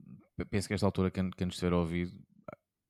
penso 0.49 0.67
que 0.67 0.73
esta 0.73 0.85
altura, 0.85 1.11
quem, 1.11 1.29
quem 1.31 1.45
nos 1.45 1.55
estiver 1.55 1.73
a 1.73 1.77
ouvir, 1.77 2.11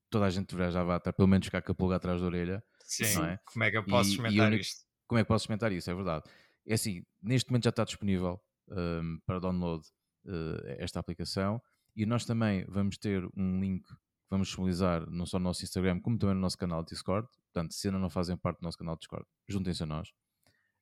toda 0.10 0.26
a 0.26 0.30
gente 0.30 0.50
deverá 0.50 0.72
já 0.72 0.98
estar 0.98 1.14
pelo 1.14 1.28
menos 1.28 1.46
ficar 1.46 1.62
com 1.62 1.72
a 1.72 1.76
pulga 1.76 1.96
atrás 1.98 2.22
da 2.22 2.28
orelha. 2.28 2.64
Sim, 2.86 3.24
é? 3.24 3.40
como 3.46 3.64
é 3.64 3.72
que 3.72 3.78
eu 3.78 3.86
posso 3.86 4.10
e, 4.10 4.14
experimentar 4.14 4.54
e 4.54 4.60
isto? 4.60 4.86
Como 5.08 5.20
é 5.20 5.24
que 5.24 5.28
posso 5.28 5.44
experimentar 5.44 5.72
isso? 5.72 5.92
É 5.92 5.94
verdade. 5.94 6.30
É 6.66 6.74
assim, 6.74 7.04
neste 7.22 7.50
momento 7.50 7.66
já 7.66 7.70
está 7.70 7.84
disponível 7.84 8.42
um, 8.70 9.20
para 9.26 9.40
download 9.40 9.84
uh, 10.26 10.68
esta 10.80 11.00
aplicação 11.00 11.62
e 11.96 12.06
nós 12.06 12.26
também 12.26 12.66
vamos 12.68 12.98
ter 12.98 13.24
um 13.36 13.60
link 13.60 13.86
que 13.86 13.96
vamos 14.30 14.48
disponibilizar 14.48 15.10
não 15.10 15.26
só 15.26 15.38
no 15.38 15.46
nosso 15.46 15.64
Instagram 15.64 16.00
como 16.00 16.18
também 16.18 16.36
no 16.36 16.42
nosso 16.42 16.58
canal 16.58 16.84
de 16.84 16.90
Discord. 16.90 17.28
Portanto, 17.54 17.74
se 17.74 17.88
ainda 17.88 18.00
não 18.00 18.10
fazem 18.10 18.38
parte 18.38 18.60
do 18.60 18.64
nosso 18.64 18.78
canal 18.78 18.96
de 18.96 19.02
Discord, 19.02 19.26
juntem-se 19.48 19.84
a 19.84 19.86
nós. 19.86 20.10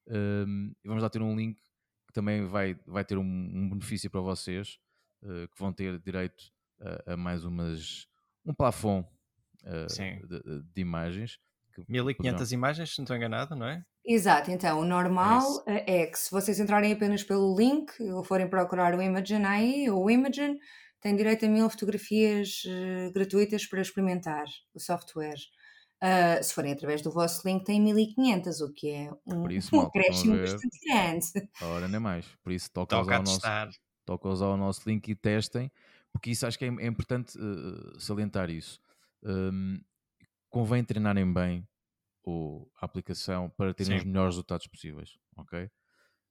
Um, 0.08 0.72
e 0.84 0.88
vamos 0.88 1.04
lá 1.04 1.10
ter 1.10 1.22
um 1.22 1.36
link 1.36 1.60
também 2.14 2.46
vai, 2.46 2.78
vai 2.86 3.04
ter 3.04 3.18
um, 3.18 3.24
um 3.24 3.70
benefício 3.70 4.10
para 4.10 4.22
vocês, 4.22 4.80
uh, 5.24 5.48
que 5.48 5.60
vão 5.60 5.74
ter 5.74 6.00
direito 6.00 6.52
a, 6.80 7.14
a 7.14 7.18
mais 7.18 7.44
umas 7.44 8.08
um 8.46 8.54
plafond 8.54 9.08
uh, 9.64 10.28
de, 10.28 10.64
de, 10.74 10.82
imagens. 10.82 11.38
1500 11.88 12.18
poderão... 12.18 12.54
imagens, 12.54 12.90
se 12.92 13.00
não 13.00 13.04
estou 13.04 13.16
enganado, 13.16 13.56
não 13.56 13.68
é? 13.68 13.84
Exato, 14.06 14.50
então 14.50 14.80
o 14.80 14.86
normal 14.86 15.64
é, 15.68 16.02
é, 16.02 16.06
que 16.08 16.18
se 16.18 16.32
vocês 16.32 16.60
entrarem 16.60 16.92
apenas 16.92 17.24
pelo 17.24 17.56
link 17.56 17.92
ou 18.12 18.24
forem 18.24 18.50
procurar 18.50 18.96
o 18.96 19.02
Imagen 19.02 19.46
aí 19.46 19.90
ou 19.90 20.06
o 20.06 20.10
Imagen, 20.10 20.58
têm 21.00 21.16
direito 21.16 21.46
a 21.46 21.50
mil 21.50 21.70
fotografias 21.70 22.64
uh, 22.66 23.14
gratuitas 23.14 23.66
para 23.66 23.82
experimentar 23.82 24.46
o 24.74 24.80
software. 24.80 25.38
Uh, 26.02 26.42
se 26.42 26.54
forem 26.54 26.72
através 26.72 27.02
do 27.02 27.12
vosso 27.12 27.46
link, 27.46 27.66
tem 27.66 27.82
1500, 27.82 28.62
o 28.62 28.74
que 28.74 28.90
é 28.90 29.12
um, 29.28 29.42
Por 29.42 29.52
isso, 29.52 29.70
um 29.76 29.82
acréscimo 29.82 30.38
bastante 30.38 30.80
grande. 30.88 31.50
Ora, 31.62 31.88
nem 31.88 32.00
mais. 32.00 32.26
Por 32.42 32.54
isso, 32.54 32.72
toca, 32.72 33.00
usar, 33.00 33.20
o 33.20 33.24
nosso, 33.24 33.80
toca 34.06 34.30
usar 34.30 34.48
o 34.48 34.58
nosso 34.58 34.90
link 34.90 35.10
e 35.10 35.16
testem, 35.16 35.70
porque 36.14 36.32
isso 36.32 36.48
acho 36.48 36.58
que 36.58 36.66
é, 36.66 36.68
é 36.68 36.88
importante 36.88 37.38
uh, 37.38 38.00
salientar 38.00 38.50
isso. 38.50 38.80
Um, 39.22 39.82
convém 40.50 40.84
treinarem 40.84 41.32
bem 41.32 41.68
o, 42.24 42.66
a 42.80 42.86
aplicação 42.86 43.50
para 43.50 43.74
terem 43.74 43.94
Sim. 43.94 43.98
os 43.98 44.04
melhores 44.06 44.36
resultados 44.36 44.68
possíveis, 44.68 45.18
ok? 45.36 45.70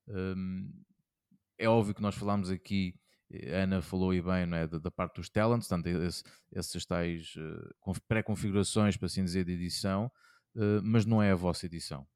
Um, 0.09 0.73
é 1.59 1.69
óbvio 1.69 1.95
que 1.95 2.03
nós 2.03 2.15
falamos 2.15 2.51
aqui 2.51 2.95
a 3.53 3.57
Ana 3.63 3.83
falou 3.83 4.15
e 4.15 4.23
bem 4.23 4.55
é, 4.55 4.67
da, 4.67 4.79
da, 4.79 4.91
parte 4.91 5.17
dos 5.17 5.29
talents, 5.29 5.69
portanto, 5.69 5.87
esse, 5.87 6.23
essas 6.53 6.87
tais 6.87 7.35
uh, 7.37 8.01
pré-configurações, 8.07 8.97
para 8.97 9.07
assim 9.07 9.25
dizer, 9.25 9.45
de 9.45 9.53
edição, 9.53 10.11
uh, 10.57 10.83
mas 10.83 11.05
não 11.05 11.23
é 11.23 11.33
a 11.33 11.37
vossa 11.37 11.67
edição. 11.67 12.07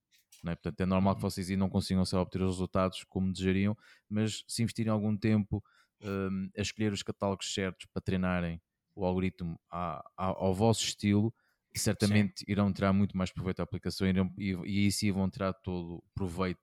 É? 0.47 0.55
Portanto, 0.57 0.81
é 0.81 0.87
normal 0.87 1.15
que 1.15 1.23
uhum. 1.23 1.31
vocês 1.31 1.49
não 1.51 1.69
consigam 1.69 2.05
só 2.05 2.21
obter 2.21 2.43
os 2.43 2.55
resultados 2.55 3.05
como 3.05 3.33
desejariam, 3.33 3.77
mas 4.09 4.43
se 4.49 4.63
investirem 4.63 4.91
algum 4.91 5.17
tempo 5.17 5.63
um, 6.03 6.51
a 6.57 6.61
escolher 6.61 6.93
os 6.93 7.03
catálogos 7.03 7.53
certos 7.53 7.87
para 7.93 8.03
treinarem 8.03 8.61
o 8.95 9.05
algoritmo 9.05 9.59
a, 9.71 10.03
a, 10.17 10.27
ao 10.27 10.55
vosso 10.55 10.85
estilo, 10.85 11.33
certamente 11.75 12.41
Sim. 12.41 12.45
irão 12.49 12.73
tirar 12.73 12.93
muito 12.93 13.17
mais 13.17 13.33
proveito 13.33 13.59
da 13.59 13.63
aplicação 13.63 14.07
irão, 14.07 14.33
e, 14.37 14.51
e 14.51 14.85
aí 14.85 14.93
sim 14.93 15.11
vão 15.11 15.31
tirar 15.31 15.53
todo 15.55 15.97
o 15.97 16.05
proveito 16.15 16.61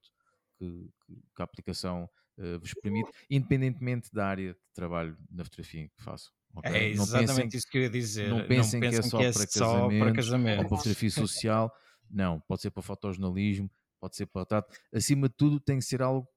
que, 0.58 0.90
que 1.36 1.42
a 1.42 1.44
aplicação 1.44 2.10
uh, 2.40 2.60
vos 2.60 2.74
permite, 2.82 3.10
independentemente 3.30 4.10
da 4.12 4.28
área 4.28 4.54
de 4.54 4.60
trabalho 4.74 5.18
na 5.30 5.44
fotografia 5.44 5.88
que 5.88 6.04
faço. 6.04 6.32
Okay? 6.56 6.72
É 6.72 6.90
exatamente 6.90 7.44
pensem, 7.44 7.58
isso 7.58 7.68
que 7.70 7.78
eu 7.78 7.82
ia 7.84 7.90
dizer. 7.90 8.30
Não 8.30 8.48
pensem, 8.48 8.80
não 8.80 8.90
que, 8.90 8.96
é 8.96 9.02
só, 9.02 9.18
que 9.18 9.24
é 9.26 9.32
para, 9.32 9.48
só 9.48 9.88
para 9.88 10.14
casamento 10.14 10.64
ou 10.64 10.68
para 10.68 10.78
fotografia 10.78 11.12
social. 11.12 11.72
Não, 12.10 12.40
pode 12.42 12.62
ser 12.62 12.72
para 12.72 12.82
fotojornalismo, 12.82 13.70
pode 14.00 14.16
ser 14.16 14.26
para 14.26 14.46
trato. 14.46 14.76
Acima 14.92 15.30
de 15.30 15.36
tudo, 15.36 15.60
tem 15.60 15.78
que 15.78 15.86
ser 15.86 16.02
algo 16.02 16.28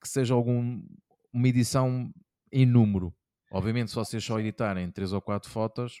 que 0.00 0.08
seja 0.08 0.34
algum, 0.34 0.80
uma 1.32 1.48
edição 1.48 2.12
em 2.52 2.64
número. 2.64 3.12
Obviamente, 3.50 3.88
se 3.88 3.96
vocês 3.96 4.24
só 4.24 4.38
editarem 4.38 4.90
3 4.90 5.12
ou 5.12 5.20
4 5.20 5.50
fotos, 5.50 6.00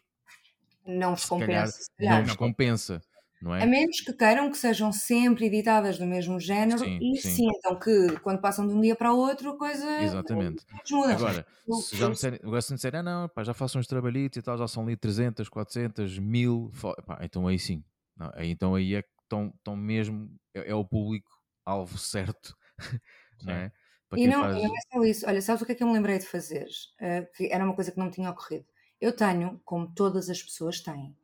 não 0.86 1.14
vos 1.14 1.24
compensa. 1.24 1.46
Calhar, 1.48 1.70
calhar. 1.98 2.18
Não 2.18 2.26
vos 2.26 2.36
compensa. 2.36 3.02
Não 3.40 3.54
é? 3.54 3.62
A 3.62 3.66
menos 3.66 4.00
que 4.00 4.12
queiram 4.12 4.50
que 4.50 4.58
sejam 4.58 4.92
sempre 4.92 5.46
editadas 5.46 5.96
do 5.96 6.04
mesmo 6.04 6.38
género 6.38 6.80
sim, 6.80 6.98
e 7.00 7.16
sim. 7.16 7.30
sintam 7.36 7.78
que 7.78 8.18
quando 8.20 8.38
passam 8.38 8.66
de 8.68 8.74
um 8.74 8.80
dia 8.80 8.94
para 8.94 9.14
o 9.14 9.16
outro 9.16 9.50
a 9.50 9.56
coisa 9.56 10.02
Exatamente. 10.02 10.62
muda. 10.90 11.14
Agora, 11.14 11.46
se 11.80 11.96
já 11.96 12.08
me 12.08 12.14
disserem, 12.14 12.38
agora 12.42 12.60
se 12.60 12.70
me 12.70 12.76
disserem, 12.76 13.00
ah, 13.00 13.02
não, 13.02 13.28
pá, 13.28 13.42
já 13.42 13.54
faço 13.54 13.78
uns 13.78 13.86
trabalhitos 13.86 14.36
e 14.36 14.42
tal, 14.42 14.58
já 14.58 14.68
são 14.68 14.82
ali 14.82 14.94
300, 14.94 15.48
400, 15.48 16.18
1000, 16.18 16.70
pá, 17.06 17.20
então 17.22 17.46
aí 17.46 17.58
sim. 17.58 17.82
Não, 18.14 18.30
aí, 18.34 18.50
então 18.50 18.74
aí 18.74 18.94
é 18.94 19.02
que 19.02 19.08
estão, 19.22 19.50
estão 19.56 19.74
mesmo, 19.74 20.30
é, 20.54 20.70
é 20.70 20.74
o 20.74 20.84
público-alvo 20.84 21.96
certo, 21.96 22.54
não 23.42 23.54
é? 23.54 23.72
E 24.16 24.26
não, 24.26 24.42
faz... 24.42 24.56
não 24.56 24.76
é 24.76 24.80
só 24.92 25.04
isso. 25.04 25.26
Olha, 25.26 25.40
sabes 25.40 25.62
o 25.62 25.66
que 25.66 25.72
é 25.72 25.74
que 25.74 25.82
eu 25.82 25.86
me 25.86 25.92
lembrei 25.92 26.18
de 26.18 26.26
fazer? 26.26 26.66
Uh, 27.00 27.26
que 27.34 27.46
era 27.50 27.64
uma 27.64 27.74
coisa 27.74 27.92
que 27.92 27.98
não 27.98 28.06
me 28.06 28.12
tinha 28.12 28.28
ocorrido. 28.28 28.66
Eu 29.00 29.12
tenho, 29.12 29.60
como 29.64 29.88
todas 29.94 30.28
as 30.28 30.42
pessoas 30.42 30.80
têm, 30.80 31.16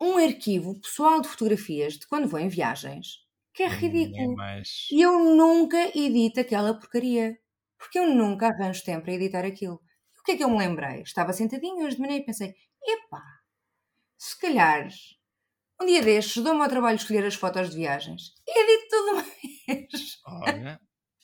um 0.00 0.16
arquivo 0.18 0.78
pessoal 0.80 1.20
de 1.20 1.28
fotografias 1.28 1.94
de 1.94 2.06
quando 2.06 2.28
vou 2.28 2.40
em 2.40 2.48
viagens 2.48 3.26
que 3.56 3.62
é 3.62 3.68
ridículo. 3.68 4.32
É 4.32 4.36
mais... 4.36 4.86
E 4.92 5.00
eu 5.00 5.18
nunca 5.18 5.78
edito 5.98 6.38
aquela 6.38 6.78
porcaria. 6.78 7.38
Porque 7.78 7.98
eu 7.98 8.06
nunca 8.06 8.48
arranjo 8.48 8.84
tempo 8.84 9.04
para 9.04 9.14
editar 9.14 9.44
aquilo. 9.46 9.80
E 10.14 10.20
o 10.20 10.22
que 10.22 10.32
é 10.32 10.36
que 10.36 10.44
eu 10.44 10.50
me 10.50 10.58
lembrei? 10.58 11.00
Estava 11.00 11.32
sentadinho 11.32 11.84
hoje 11.84 11.96
de 11.96 12.02
manhã 12.02 12.16
e 12.16 12.24
pensei: 12.24 12.54
epá, 12.82 13.22
se 14.18 14.38
calhar 14.38 14.88
um 15.80 15.86
dia 15.86 16.02
destes 16.02 16.42
dou-me 16.42 16.62
ao 16.62 16.68
trabalho 16.68 16.96
de 16.96 17.02
escolher 17.02 17.24
as 17.24 17.34
fotos 17.34 17.70
de 17.70 17.76
viagens 17.76 18.34
e 18.46 18.60
edito 18.60 18.88
tudo 18.90 19.12
uma 19.12 19.22
vez. 19.68 20.20
Olha, 20.26 20.80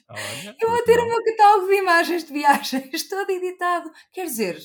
olha. 0.08 0.56
Eu 0.60 0.70
vou 0.70 0.84
ter 0.84 0.98
o 1.00 1.06
meu 1.06 1.22
catálogo 1.24 1.66
de 1.68 1.74
imagens 1.74 2.24
de 2.24 2.32
viagens 2.32 3.08
todo 3.08 3.30
editado. 3.30 3.90
Quer 4.10 4.24
dizer, 4.24 4.58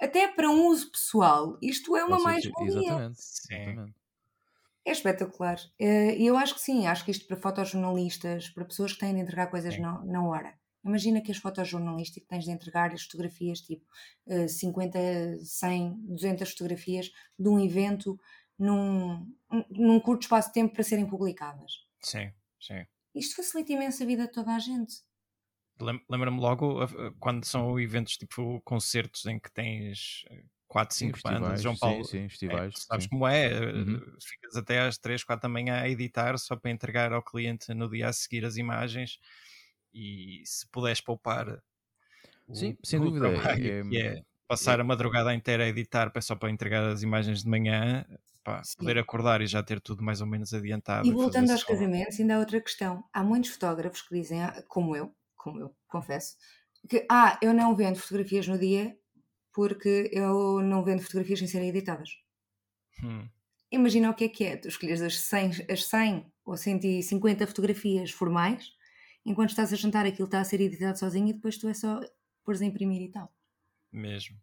até 0.00 0.28
para 0.28 0.50
um 0.50 0.66
uso 0.66 0.90
pessoal, 0.90 1.58
isto 1.62 1.96
é 1.96 2.04
uma 2.04 2.18
mais-valia. 2.18 2.78
Exatamente. 2.78 3.18
Exatamente. 3.18 3.94
É 4.84 4.92
espetacular. 4.92 5.58
Eh, 5.78 6.16
e 6.16 6.26
eu 6.26 6.36
acho 6.36 6.54
que 6.54 6.60
sim, 6.60 6.86
acho 6.86 7.04
que 7.04 7.10
isto 7.10 7.26
para 7.26 7.36
fotojornalistas, 7.36 8.48
para 8.50 8.64
pessoas 8.64 8.92
que 8.92 9.00
têm 9.00 9.14
de 9.14 9.20
entregar 9.20 9.48
coisas 9.48 9.76
na, 9.78 10.04
na 10.04 10.24
hora. 10.24 10.54
Imagina 10.84 11.20
que 11.20 11.32
as 11.32 11.38
fotojornalistas 11.38 12.22
tens 12.28 12.44
de 12.44 12.52
entregar 12.52 12.92
as 12.92 13.02
fotografias, 13.02 13.60
tipo 13.60 13.84
50, 14.48 14.98
100, 15.44 16.06
200 16.06 16.50
fotografias 16.52 17.10
de 17.36 17.48
um 17.48 17.58
evento 17.58 18.16
num, 18.56 19.26
num 19.68 19.98
curto 19.98 20.22
espaço 20.22 20.48
de 20.48 20.54
tempo 20.54 20.72
para 20.72 20.84
serem 20.84 21.04
publicadas. 21.04 21.84
Sim, 22.00 22.30
sim. 22.60 22.86
Isto 23.12 23.36
facilita 23.36 23.72
imenso 23.72 24.02
a 24.02 24.06
vida 24.06 24.26
de 24.26 24.32
toda 24.32 24.54
a 24.54 24.58
gente. 24.60 25.02
Lembra-me 25.78 26.40
logo 26.40 26.78
quando 27.20 27.44
são 27.44 27.78
eventos 27.78 28.16
tipo 28.16 28.60
concertos 28.64 29.26
em 29.26 29.38
que 29.38 29.52
tens 29.52 30.24
4, 30.68 30.96
5 30.96 31.18
bandas, 31.22 31.62
João 31.62 31.76
Paulo. 31.76 32.04
Sim, 32.04 32.22
sim, 32.22 32.28
festivais. 32.28 32.74
É, 32.74 32.80
sabes 32.80 33.04
sim. 33.04 33.10
como 33.10 33.26
é? 33.26 33.50
Uhum. 33.72 34.00
Ficas 34.20 34.56
até 34.56 34.80
às 34.80 34.98
3, 34.98 35.22
4 35.24 35.42
da 35.42 35.48
manhã 35.48 35.80
a 35.80 35.88
editar 35.88 36.36
só 36.38 36.56
para 36.56 36.70
entregar 36.70 37.12
ao 37.12 37.22
cliente 37.22 37.72
no 37.72 37.88
dia 37.88 38.08
a 38.08 38.12
seguir 38.12 38.44
as 38.44 38.56
imagens 38.56 39.18
e 39.94 40.42
se 40.44 40.68
puderes 40.68 41.00
poupar. 41.00 41.62
Sim, 42.52 42.76
o, 42.82 42.86
sem 42.86 43.00
dúvida. 43.00 43.28
É, 43.28 43.96
é, 43.96 44.22
passar 44.48 44.78
é, 44.78 44.82
a 44.82 44.84
madrugada 44.84 45.32
inteira 45.34 45.64
a 45.64 45.68
editar 45.68 46.12
só 46.20 46.34
para 46.34 46.50
entregar 46.50 46.84
as 46.84 47.02
imagens 47.02 47.42
de 47.42 47.48
manhã, 47.48 48.04
pá, 48.42 48.62
poder 48.76 48.98
acordar 48.98 49.40
e 49.40 49.46
já 49.46 49.62
ter 49.62 49.80
tudo 49.80 50.02
mais 50.02 50.20
ou 50.20 50.26
menos 50.26 50.52
adiantado. 50.52 51.06
E 51.06 51.12
voltando 51.12 51.50
aos 51.50 51.60
só... 51.60 51.68
casamentos, 51.68 52.18
ainda 52.18 52.36
há 52.36 52.38
outra 52.38 52.60
questão. 52.60 53.04
Há 53.12 53.22
muitos 53.22 53.50
fotógrafos 53.50 54.02
que 54.02 54.14
dizem, 54.14 54.42
ah, 54.42 54.62
como 54.68 54.96
eu, 54.96 55.14
como 55.36 55.60
eu 55.60 55.76
confesso, 55.88 56.36
que 56.88 57.06
ah, 57.10 57.38
eu 57.42 57.52
não 57.52 57.74
vendo 57.76 57.98
fotografias 57.98 58.46
no 58.46 58.58
dia 58.58 58.96
porque 59.52 60.10
eu 60.12 60.60
não 60.60 60.84
vendo 60.84 61.02
fotografias 61.02 61.38
sem 61.38 61.48
serem 61.48 61.70
editadas. 61.70 62.10
Hum. 63.02 63.28
Imagina 63.70 64.10
o 64.10 64.14
que 64.14 64.24
é 64.24 64.28
que 64.28 64.44
é, 64.44 64.56
tu 64.56 64.68
escolhes 64.68 65.00
as 65.00 65.18
100, 65.18 65.66
as 65.70 65.84
100 65.86 66.32
ou 66.44 66.56
150 66.56 67.46
fotografias 67.46 68.10
formais, 68.10 68.72
enquanto 69.24 69.50
estás 69.50 69.72
a 69.72 69.76
jantar 69.76 70.06
aquilo 70.06 70.26
está 70.26 70.40
a 70.40 70.44
ser 70.44 70.60
editado 70.60 70.98
sozinho 70.98 71.28
e 71.28 71.32
depois 71.32 71.56
tu 71.58 71.68
é 71.68 71.74
só 71.74 72.00
pôres 72.44 72.60
a 72.60 72.64
imprimir 72.64 73.02
e 73.02 73.10
tal. 73.10 73.34
Mesmo. 73.92 74.36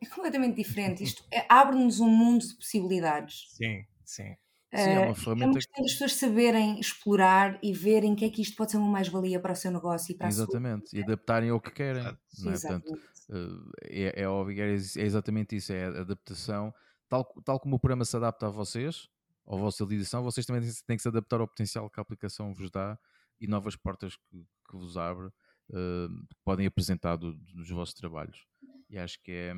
É 0.00 0.06
completamente 0.06 0.56
diferente. 0.56 1.02
Isto 1.02 1.24
é, 1.32 1.46
abre-nos 1.48 2.00
um 2.00 2.08
mundo 2.08 2.46
de 2.46 2.54
possibilidades. 2.54 3.46
Sim, 3.50 3.86
sim. 4.04 4.36
Sim, 4.76 4.90
é 4.90 4.98
uma 5.00 5.10
eh, 5.10 5.14
ferramenta. 5.14 5.50
É 5.50 5.54
questão 5.54 5.82
das 5.82 5.92
pessoas 5.92 6.14
saberem 6.14 6.80
explorar 6.80 7.58
e 7.62 7.72
verem 7.72 8.14
que 8.14 8.24
é 8.24 8.30
que 8.30 8.42
isto 8.42 8.56
pode 8.56 8.72
ser 8.72 8.78
uma 8.78 8.90
mais-valia 8.90 9.38
para 9.40 9.52
o 9.52 9.56
seu 9.56 9.70
negócio 9.70 10.12
e 10.12 10.16
para 10.16 10.28
Exatamente, 10.28 10.86
a 10.86 10.90
sua... 10.90 10.98
e 10.98 11.02
adaptarem 11.02 11.50
ao 11.50 11.60
que 11.60 11.70
querem. 11.70 12.02
Não 12.02 12.52
é? 12.52 12.58
Portanto, 12.58 12.98
eh, 13.30 14.12
é, 14.16 14.22
é 14.22 14.28
óbvio, 14.28 14.62
é, 14.62 14.74
é 14.74 15.02
exatamente 15.04 15.56
isso, 15.56 15.72
é 15.72 15.84
a 15.84 16.00
adaptação. 16.00 16.74
Tal, 17.08 17.24
tal 17.44 17.60
como 17.60 17.76
o 17.76 17.78
programa 17.78 18.04
se 18.04 18.16
adapta 18.16 18.46
a 18.46 18.50
vocês, 18.50 19.08
ao 19.46 19.58
vosso 19.58 19.84
edição, 19.84 20.22
vocês 20.22 20.46
também 20.46 20.62
têm 20.86 20.96
que 20.96 21.02
se 21.02 21.08
adaptar 21.08 21.40
ao 21.40 21.48
potencial 21.48 21.88
que 21.90 22.00
a 22.00 22.02
aplicação 22.02 22.52
vos 22.54 22.70
dá 22.70 22.98
e 23.40 23.46
novas 23.46 23.76
portas 23.76 24.16
que, 24.16 24.38
que 24.70 24.76
vos 24.76 24.96
abre, 24.96 25.26
uh, 25.26 26.08
que 26.28 26.36
podem 26.44 26.66
apresentar 26.66 27.16
do, 27.16 27.34
dos 27.34 27.70
vossos 27.70 27.94
trabalhos. 27.94 28.46
E 28.88 28.98
acho 28.98 29.20
que 29.22 29.32
é, 29.32 29.52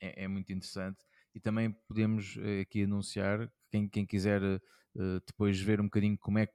é, 0.00 0.24
é 0.24 0.28
muito 0.28 0.52
interessante. 0.52 1.04
E 1.36 1.40
também 1.40 1.70
podemos 1.86 2.38
aqui 2.62 2.84
anunciar 2.84 3.52
quem, 3.70 3.86
quem 3.86 4.06
quiser 4.06 4.42
uh, 4.42 5.20
depois 5.26 5.60
ver 5.60 5.82
um 5.82 5.84
bocadinho 5.84 6.16
como 6.16 6.38
é 6.38 6.46
que 6.46 6.54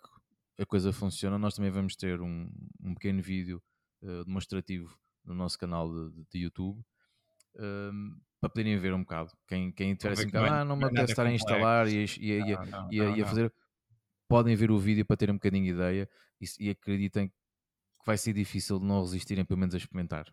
a 0.58 0.65
coisa 0.65 0.91
funciona, 0.91 1.38
nós 1.38 1.54
também 1.54 1.70
vamos 1.70 1.96
ter 1.96 2.20
um, 2.20 2.52
um 2.80 2.96
pequeno 2.96 3.22
vídeo 3.22 3.62
uh, 4.02 4.26
demonstrativo 4.26 4.98
no 5.24 5.36
nosso 5.36 5.60
canal 5.60 5.88
de, 5.88 6.26
de 6.32 6.39
YouTube 6.39 6.84
ehm, 7.60 8.15
para 8.39 8.50
poderem 8.50 8.76
ver 8.80 8.91
um 8.91 9.02
bocado. 9.02 9.32
Quem, 9.48 9.72
quem 9.72 9.94
tiver 9.94 10.13
assim, 10.13 10.32
ah, 10.34 10.65
não 10.65 10.76
me 10.76 10.86
apetece 10.86 11.12
estar 11.12 11.28
a 11.28 11.32
instalar 11.32 11.88
e, 11.88 12.06
e, 12.20 12.32
e, 12.32 12.39
não, 12.39 12.91
e, 12.91 12.98
não, 12.98 13.17
e 13.17 13.22
a 13.22 13.28
fazer, 13.28 13.54
podem 14.28 14.56
ver 14.56 14.72
o 14.72 14.80
vídeo 14.80 15.06
para 15.06 15.15
terem 15.15 15.34
um 15.34 15.38
bocadinho 15.38 15.65
de 15.65 15.72
ideia 15.72 16.10
e, 16.41 16.46
e 16.60 16.70
acreditem 16.72 17.30
que 17.30 17.36
vai 18.04 18.17
ser 18.17 18.34
difícil 18.34 18.80
de 18.80 18.86
não 18.86 19.02
resistirem, 19.02 19.46
pelo 19.46 19.60
menos 19.60 19.76
a 19.76 19.78
experimentar. 19.78 20.26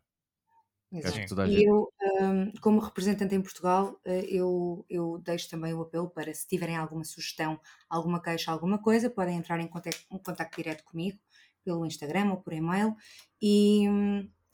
E 1.46 1.64
eu, 1.64 1.92
um, 2.22 2.51
como 2.62 2.81
representante 2.81 3.35
em 3.35 3.42
Portugal, 3.42 4.01
eh, 4.05 4.24
eu, 4.29 4.87
eu 4.88 5.18
deixo 5.18 5.51
também 5.51 5.74
o 5.74 5.83
apelo 5.83 6.09
para 6.09 6.33
se 6.33 6.46
tiverem 6.48 6.77
alguma 6.77 7.05
sugestão, 7.05 7.61
alguma 7.90 8.22
queixa, 8.22 8.51
alguma 8.51 8.79
coisa, 8.81 9.11
podem 9.11 9.37
entrar 9.37 9.61
em 9.61 9.68
contato, 9.68 9.98
em 10.11 10.18
contato 10.18 10.57
direto 10.57 10.85
comigo 10.85 11.18
pelo 11.64 11.85
Instagram 11.85 12.31
ou 12.31 12.38
por 12.38 12.55
e-mail 12.55 12.96
e, 13.42 13.87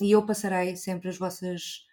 e 0.00 0.10
eu 0.10 0.26
passarei 0.26 0.74
sempre 0.76 1.08
as 1.08 1.16
vossas 1.18 1.84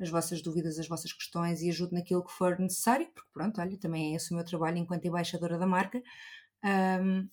as 0.00 0.08
vossas 0.10 0.42
dúvidas, 0.42 0.78
as 0.78 0.88
vossas 0.88 1.12
questões 1.12 1.62
e 1.62 1.68
ajudo 1.68 1.94
naquilo 1.94 2.24
que 2.24 2.32
for 2.32 2.58
necessário, 2.58 3.06
porque 3.14 3.30
pronto, 3.32 3.60
olha, 3.60 3.78
também 3.78 4.12
é 4.12 4.16
esse 4.16 4.32
o 4.32 4.36
meu 4.36 4.44
trabalho 4.44 4.78
enquanto 4.78 5.04
embaixadora 5.04 5.58
da 5.58 5.66
marca. 5.66 6.02
Um, 6.64 7.28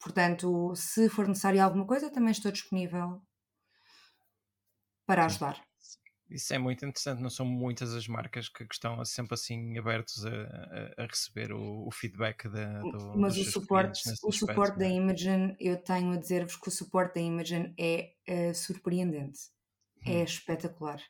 portanto, 0.00 0.74
se 0.76 1.08
for 1.10 1.28
necessário 1.28 1.62
alguma 1.62 1.86
coisa, 1.86 2.10
também 2.10 2.32
estou 2.32 2.50
disponível 2.52 3.20
para 5.06 5.26
ajudar. 5.26 5.62
Isso 6.30 6.54
é 6.54 6.58
muito 6.58 6.84
interessante, 6.84 7.22
não 7.22 7.30
são 7.30 7.44
muitas 7.44 7.94
as 7.94 8.08
marcas 8.08 8.48
que, 8.48 8.66
estão 8.70 9.04
sempre 9.04 9.34
assim 9.34 9.78
abertos 9.78 10.24
a, 10.24 10.30
a, 10.30 11.04
a 11.04 11.06
receber 11.06 11.52
o, 11.52 11.86
o, 11.86 11.90
feedback 11.90 12.48
da, 12.48 12.80
do, 12.80 13.18
Mas 13.18 13.36
o 13.36 13.44
suporte, 13.44 14.02
o 14.22 14.32
suporte 14.32 14.78
da 14.78 14.86
é? 14.86 14.90
Imogen, 14.90 15.54
eu 15.60 15.76
tenho 15.76 16.12
a 16.12 16.16
dizer-vos 16.16 16.56
que 16.56 16.68
o 16.68 16.72
suporte 16.72 17.16
da 17.16 17.20
Imogen 17.20 17.74
é 17.78 18.14
uh, 18.28 18.54
surpreendente, 18.54 19.38
é 20.04 20.10
hum. 20.10 20.14
é 20.20 20.24
espetacular. 20.24 21.00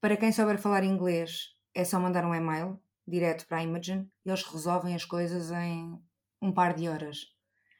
Para 0.00 0.16
quem 0.16 0.30
souber 0.30 0.58
falar 0.58 0.84
inglês, 0.84 1.54
é 1.74 1.84
só 1.84 1.98
mandar 1.98 2.24
um 2.24 2.34
e-mail 2.34 2.80
direto 3.06 3.46
para 3.46 3.58
a 3.58 3.62
Imogen 3.62 4.08
e 4.24 4.30
eles 4.30 4.44
resolvem 4.44 4.94
as 4.94 5.04
coisas 5.04 5.50
em 5.50 6.00
um 6.40 6.52
par 6.52 6.74
de 6.74 6.88
horas. 6.88 7.33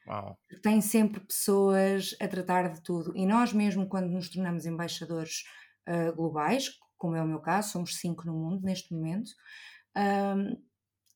Uau. 0.06 0.38
Tem 0.62 0.80
sempre 0.80 1.20
pessoas 1.20 2.14
a 2.20 2.28
tratar 2.28 2.72
de 2.72 2.82
tudo. 2.82 3.16
E 3.16 3.26
nós, 3.26 3.52
mesmo 3.52 3.88
quando 3.88 4.08
nos 4.08 4.28
tornamos 4.28 4.66
embaixadores 4.66 5.44
uh, 5.88 6.14
globais, 6.14 6.70
como 6.96 7.16
é 7.16 7.22
o 7.22 7.26
meu 7.26 7.40
caso, 7.40 7.70
somos 7.70 7.96
cinco 7.96 8.26
no 8.26 8.32
mundo 8.32 8.62
neste 8.62 8.92
momento, 8.94 9.30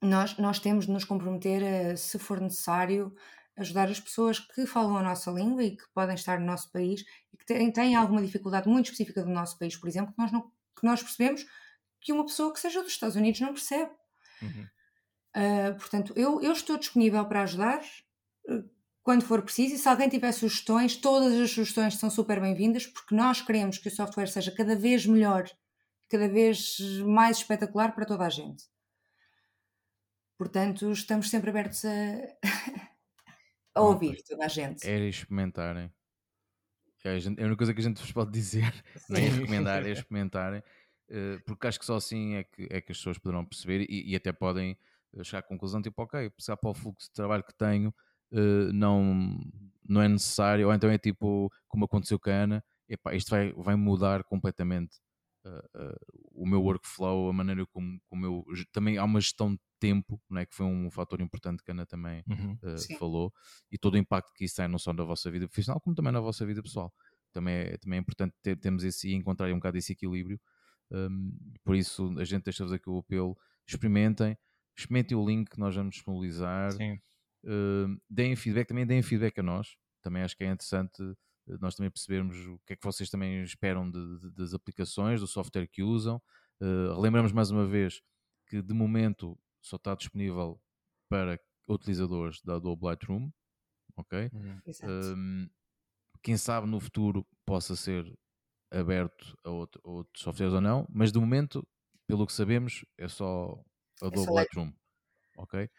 nós, 0.02 0.36
nós 0.36 0.58
temos 0.60 0.86
de 0.86 0.92
nos 0.92 1.04
comprometer 1.04 1.62
a, 1.64 1.96
se 1.96 2.18
for 2.18 2.40
necessário, 2.40 3.14
ajudar 3.56 3.88
as 3.88 3.98
pessoas 3.98 4.38
que 4.38 4.66
falam 4.66 4.96
a 4.96 5.02
nossa 5.02 5.30
língua 5.30 5.64
e 5.64 5.76
que 5.76 5.84
podem 5.92 6.14
estar 6.14 6.38
no 6.38 6.46
nosso 6.46 6.70
país 6.70 7.04
e 7.32 7.36
que 7.36 7.44
têm, 7.44 7.72
têm 7.72 7.96
alguma 7.96 8.22
dificuldade 8.22 8.68
muito 8.68 8.86
específica 8.86 9.22
do 9.22 9.30
nosso 9.30 9.58
país, 9.58 9.76
por 9.76 9.88
exemplo, 9.88 10.12
que 10.12 10.22
nós, 10.22 10.30
não, 10.30 10.42
que 10.42 10.84
nós 10.84 11.02
percebemos 11.02 11.44
que 12.00 12.12
uma 12.12 12.24
pessoa 12.24 12.52
que 12.52 12.60
seja 12.60 12.82
dos 12.82 12.92
Estados 12.92 13.16
Unidos 13.16 13.40
não 13.40 13.52
percebe. 13.52 13.90
Uhum. 14.40 14.68
Uh, 15.36 15.76
portanto, 15.76 16.12
eu, 16.16 16.40
eu 16.40 16.52
estou 16.52 16.78
disponível 16.78 17.24
para 17.26 17.42
ajudar 17.42 17.80
quando 19.08 19.24
for 19.24 19.40
preciso. 19.40 19.74
E 19.74 19.78
se 19.78 19.88
alguém 19.88 20.06
tiver 20.06 20.30
sugestões, 20.32 20.94
todas 20.94 21.32
as 21.32 21.50
sugestões 21.50 21.96
são 21.96 22.10
super 22.10 22.38
bem-vindas, 22.42 22.86
porque 22.86 23.14
nós 23.14 23.40
queremos 23.40 23.78
que 23.78 23.88
o 23.88 23.90
software 23.90 24.26
seja 24.26 24.54
cada 24.54 24.76
vez 24.76 25.06
melhor, 25.06 25.50
cada 26.10 26.28
vez 26.28 26.78
mais 27.06 27.38
espetacular 27.38 27.94
para 27.94 28.04
toda 28.04 28.26
a 28.26 28.28
gente. 28.28 28.64
Portanto, 30.36 30.92
estamos 30.92 31.30
sempre 31.30 31.48
abertos 31.48 31.86
a, 31.86 31.88
a 33.76 33.80
ouvir 33.80 34.22
toda 34.28 34.44
a 34.44 34.48
gente. 34.48 34.86
Era 34.86 35.06
experimentarem. 35.06 35.90
É 37.02 37.08
a, 37.08 37.18
gente, 37.18 37.40
é 37.40 37.44
a 37.44 37.46
única 37.46 37.56
coisa 37.56 37.72
que 37.72 37.80
a 37.80 37.84
gente 37.84 38.02
vos 38.02 38.12
pode 38.12 38.30
dizer, 38.30 38.74
não 39.08 39.16
é 39.18 39.20
recomendar, 39.22 39.86
é 39.86 39.88
experimentarem, 39.92 40.60
uh, 40.60 41.42
porque 41.46 41.66
acho 41.66 41.78
que 41.78 41.86
só 41.86 41.96
assim 41.96 42.34
é 42.34 42.44
que, 42.44 42.68
é 42.68 42.82
que 42.82 42.92
as 42.92 42.98
pessoas 42.98 43.16
poderão 43.16 43.46
perceber 43.46 43.86
e, 43.88 44.12
e 44.12 44.14
até 44.14 44.34
podem 44.34 44.76
chegar 45.22 45.38
à 45.38 45.42
conclusão, 45.42 45.80
tipo, 45.80 46.02
ok, 46.02 46.30
se 46.38 46.54
para 46.54 46.70
o 46.70 46.74
fluxo 46.74 47.08
de 47.08 47.14
trabalho 47.14 47.42
que 47.42 47.54
tenho, 47.54 47.90
uh, 48.32 48.72
não, 48.72 49.40
não 49.88 50.02
é 50.02 50.08
necessário, 50.08 50.66
ou 50.66 50.74
então 50.74 50.90
é 50.90 50.98
tipo, 50.98 51.50
como 51.68 51.84
aconteceu 51.84 52.18
com 52.18 52.30
a 52.30 52.34
Ana, 52.34 52.64
epá, 52.88 53.14
isto 53.14 53.30
vai, 53.30 53.52
vai 53.52 53.76
mudar 53.76 54.24
completamente 54.24 54.98
uh, 55.46 55.96
o 56.32 56.46
meu 56.46 56.62
workflow, 56.62 57.28
a 57.28 57.32
maneira 57.32 57.66
como, 57.66 58.00
como 58.06 58.26
eu. 58.26 58.44
Também 58.72 58.98
há 58.98 59.04
uma 59.04 59.20
gestão 59.20 59.52
de 59.54 59.60
tempo, 59.80 60.20
não 60.28 60.40
é? 60.40 60.46
que 60.46 60.54
foi 60.54 60.66
um 60.66 60.90
fator 60.90 61.20
importante 61.20 61.62
que 61.62 61.70
a 61.70 61.74
Ana 61.74 61.86
também 61.86 62.22
uhum. 62.28 62.58
falou, 62.98 63.32
e 63.70 63.78
todo 63.78 63.94
o 63.94 63.98
impacto 63.98 64.32
que 64.34 64.44
isso 64.44 64.56
tem, 64.56 64.68
não 64.68 64.78
só 64.78 64.92
na 64.92 65.04
vossa 65.04 65.30
vida 65.30 65.46
profissional, 65.46 65.80
como 65.80 65.94
também 65.94 66.12
na 66.12 66.20
vossa 66.20 66.44
vida 66.44 66.62
pessoal. 66.62 66.92
Também 67.32 67.54
é, 67.54 67.76
também 67.76 67.98
é 67.98 68.00
importante 68.00 68.34
ter, 68.42 68.56
termos 68.56 68.84
esse, 68.84 69.12
encontrar 69.12 69.50
um 69.52 69.56
bocado 69.56 69.76
esse 69.76 69.92
equilíbrio. 69.92 70.40
Um, 70.90 71.32
por 71.62 71.76
isso, 71.76 72.14
a 72.18 72.24
gente 72.24 72.44
deixa-vos 72.44 72.72
aqui 72.72 72.88
o 72.88 72.98
apelo: 72.98 73.36
experimentem, 73.66 74.36
experimentem 74.76 75.16
o 75.16 75.26
link 75.26 75.50
que 75.50 75.58
nós 75.58 75.74
vamos 75.74 75.94
disponibilizar. 75.94 76.72
Sim. 76.72 76.98
Uh, 77.44 78.00
deem 78.08 78.34
feedback, 78.36 78.68
também 78.68 78.86
deem 78.86 79.02
feedback 79.02 79.38
a 79.38 79.42
nós. 79.42 79.76
Também 80.02 80.22
acho 80.22 80.36
que 80.36 80.44
é 80.44 80.50
interessante 80.50 81.02
eh, 81.48 81.58
nós 81.60 81.74
também 81.74 81.90
percebermos 81.90 82.36
o 82.46 82.58
que 82.66 82.74
é 82.74 82.76
que 82.76 82.84
vocês 82.84 83.10
também 83.10 83.42
esperam 83.42 83.90
de, 83.90 84.18
de, 84.18 84.30
das 84.30 84.54
aplicações, 84.54 85.20
do 85.20 85.26
software 85.26 85.66
que 85.66 85.82
usam. 85.82 86.20
Uh, 86.60 86.92
relembramos 86.94 87.32
mais 87.32 87.50
uma 87.50 87.66
vez 87.66 88.02
que 88.48 88.60
de 88.60 88.74
momento 88.74 89.38
só 89.62 89.76
está 89.76 89.94
disponível 89.94 90.60
para 91.08 91.40
utilizadores 91.68 92.40
da 92.42 92.56
Adobe 92.56 92.84
Lightroom, 92.84 93.30
ok? 93.96 94.30
Uhum. 94.32 94.60
Um, 94.84 95.50
quem 96.22 96.36
sabe 96.36 96.66
no 96.66 96.80
futuro 96.80 97.26
possa 97.46 97.76
ser 97.76 98.04
aberto 98.70 99.36
a, 99.44 99.50
outro, 99.50 99.80
a 99.84 99.88
outros 99.88 100.22
softwares 100.22 100.54
ou 100.54 100.60
não, 100.60 100.86
mas 100.90 101.12
de 101.12 101.18
momento, 101.18 101.66
pelo 102.06 102.26
que 102.26 102.32
sabemos, 102.32 102.84
é 102.96 103.06
só 103.06 103.62
Adobe 104.02 104.32
Lightroom, 104.32 104.72
ok? 105.36 105.70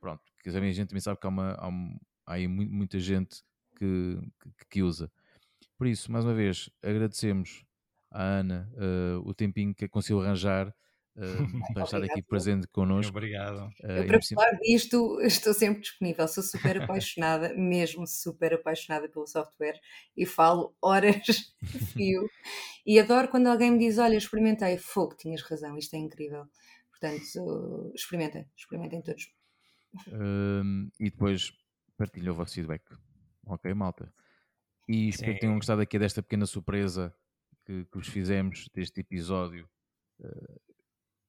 Pronto, 0.00 0.22
porque 0.34 0.48
a 0.48 0.72
gente 0.72 0.88
também 0.88 1.00
sabe 1.00 1.20
que 1.20 1.26
há, 1.26 1.30
uma, 1.30 1.52
há, 1.52 1.68
há 2.26 2.34
aí 2.34 2.48
muita 2.48 2.98
gente 2.98 3.42
que, 3.76 4.18
que, 4.40 4.66
que, 4.70 4.82
usa. 4.82 5.10
Por 5.76 5.86
isso, 5.86 6.10
mais 6.10 6.24
uma 6.24 6.34
vez, 6.34 6.70
agradecemos 6.82 7.64
à 8.10 8.22
Ana 8.22 8.70
uh, 8.74 9.28
o 9.28 9.34
tempinho 9.34 9.74
que 9.74 9.88
conseguiu 9.88 10.22
arranjar 10.22 10.68
uh, 11.16 11.74
para 11.74 11.84
estar 11.84 12.02
aqui 12.02 12.22
presente 12.22 12.66
connosco. 12.68 13.10
Obrigado. 13.10 13.66
Uh, 13.82 13.90
eu, 13.90 14.06
para 14.06 14.20
falar 14.22 14.52
disto, 14.62 15.20
estou 15.20 15.52
sempre 15.52 15.82
disponível. 15.82 16.26
Sou 16.26 16.42
super 16.42 16.80
apaixonada, 16.82 17.54
mesmo 17.54 18.06
super 18.06 18.54
apaixonada 18.54 19.08
pelo 19.08 19.26
software 19.26 19.78
e 20.16 20.24
falo 20.24 20.74
horas 20.80 21.16
de 21.62 21.78
fio. 21.92 22.26
e 22.86 22.98
adoro 22.98 23.28
quando 23.28 23.48
alguém 23.48 23.70
me 23.70 23.78
diz: 23.78 23.98
Olha, 23.98 24.16
experimentei, 24.16 24.78
fogo, 24.78 25.14
tinhas 25.14 25.42
razão, 25.42 25.76
isto 25.76 25.94
é 25.94 25.98
incrível. 25.98 26.46
Portanto, 26.90 27.92
experimentem, 27.94 28.46
experimentem 28.56 29.02
todos. 29.02 29.39
E 30.98 31.10
depois 31.10 31.52
partilhem 31.96 32.30
o 32.30 32.34
vosso 32.34 32.54
feedback. 32.54 32.84
Ok, 33.46 33.72
malta? 33.74 34.12
E 34.88 35.08
espero 35.08 35.32
Sim. 35.32 35.34
que 35.34 35.40
tenham 35.40 35.54
gostado 35.56 35.80
aqui 35.80 35.98
desta 35.98 36.22
pequena 36.22 36.46
surpresa 36.46 37.14
que, 37.64 37.84
que 37.84 37.98
vos 37.98 38.08
fizemos 38.08 38.68
deste 38.74 39.00
episódio, 39.00 39.68
uh, 40.20 40.60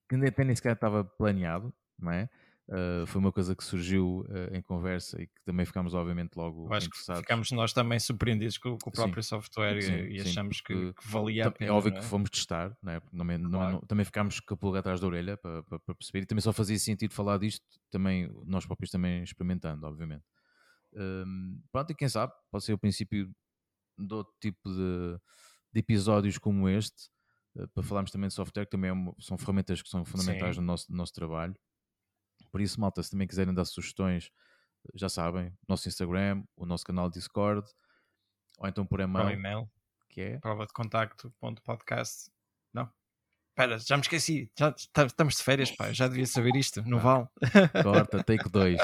que 0.08 0.16
até 0.26 0.44
nem 0.44 0.54
sequer 0.54 0.72
estava 0.72 1.04
planeado, 1.04 1.72
não 1.98 2.10
é? 2.10 2.28
Uh, 2.68 3.04
foi 3.06 3.20
uma 3.20 3.32
coisa 3.32 3.56
que 3.56 3.64
surgiu 3.64 4.24
uh, 4.28 4.56
em 4.56 4.62
conversa 4.62 5.20
e 5.20 5.26
que 5.26 5.42
também 5.44 5.66
ficámos, 5.66 5.94
obviamente, 5.94 6.36
logo 6.36 6.66
Eu 6.68 6.72
acho 6.72 6.86
interessados. 6.86 7.20
Que 7.20 7.26
ficámos 7.26 7.50
nós 7.50 7.72
também 7.72 7.98
surpreendidos 7.98 8.56
com, 8.56 8.78
com 8.78 8.88
o 8.88 8.92
próprio 8.92 9.22
sim, 9.22 9.28
software 9.30 9.82
sim, 9.82 9.92
e, 9.92 10.22
sim, 10.22 10.30
achamos 10.30 10.60
que, 10.60 10.92
que, 10.92 11.08
valia 11.08 11.48
a 11.48 11.50
pena. 11.50 11.70
É 11.70 11.72
óbvio 11.74 11.92
é? 11.92 11.98
que 11.98 12.04
fomos 12.04 12.30
testar, 12.30 12.76
não 12.80 12.92
é? 12.92 13.00
Também, 13.00 13.38
claro. 13.38 13.50
não, 13.50 13.72
não, 13.72 13.80
também 13.80 14.04
ficámos 14.04 14.38
com 14.38 14.54
a 14.54 14.56
pulga 14.56 14.78
atrás 14.78 15.00
da 15.00 15.06
orelha 15.06 15.36
para, 15.36 15.62
para, 15.64 15.78
para, 15.80 15.94
perceber 15.94 16.22
e 16.22 16.26
também 16.26 16.40
só 16.40 16.52
fazia 16.52 16.78
sentido 16.78 17.12
falar 17.12 17.38
disto, 17.38 17.64
também 17.90 18.32
nós 18.46 18.64
próprios 18.64 18.90
também 18.90 19.24
experimentando, 19.24 19.84
obviamente. 19.84 20.24
Um, 20.94 21.60
pronto, 21.72 21.90
e 21.90 21.94
quem 21.94 22.08
sabe, 22.08 22.32
pode 22.50 22.64
ser 22.64 22.74
o 22.74 22.78
princípio 22.78 23.28
de 23.98 24.14
outro 24.14 24.32
tipo 24.40 24.70
de, 24.70 25.18
de 25.72 25.80
episódios 25.80 26.38
como 26.38 26.68
este, 26.68 27.08
uh, 27.56 27.66
para 27.68 27.82
falarmos 27.82 28.12
também 28.12 28.28
de 28.28 28.34
software, 28.34 28.66
que 28.66 28.70
também 28.70 28.90
é 28.90 28.92
uma, 28.92 29.14
são 29.18 29.36
ferramentas 29.36 29.82
que 29.82 29.88
são 29.88 30.04
fundamentais 30.04 30.56
no 30.56 30.62
nosso, 30.62 30.90
no 30.90 30.96
nosso 30.96 31.12
trabalho. 31.12 31.56
Por 32.52 32.60
isso, 32.60 32.78
malta, 32.78 33.02
se 33.02 33.10
também 33.10 33.26
quiserem 33.26 33.52
dar 33.54 33.64
sugestões, 33.64 34.30
já 34.94 35.08
sabem, 35.08 35.56
nosso 35.66 35.88
Instagram, 35.88 36.44
o 36.54 36.66
nosso 36.66 36.84
canal 36.84 37.08
Discord, 37.08 37.66
ou 38.58 38.68
então 38.68 38.84
por 38.86 39.00
e-mail. 39.00 39.30
e-mail. 39.30 39.70
Que 40.10 40.20
é? 40.20 40.38
Prova 40.38 40.66
de 40.66 40.74
contacto, 40.74 41.32
ponto 41.40 41.62
podcast. 41.62 42.30
Não. 42.74 42.92
Espera, 43.48 43.78
já 43.78 43.96
me 43.96 44.02
esqueci. 44.02 44.52
Já 44.58 44.74
estamos 45.06 45.36
de 45.36 45.42
férias, 45.42 45.70
pá. 45.70 45.90
Já 45.94 46.06
devia 46.06 46.26
saber 46.26 46.54
isto. 46.54 46.82
Não 46.86 46.98
vale. 46.98 47.26
Corta, 47.82 48.22
take 48.22 48.46
2. 48.50 48.78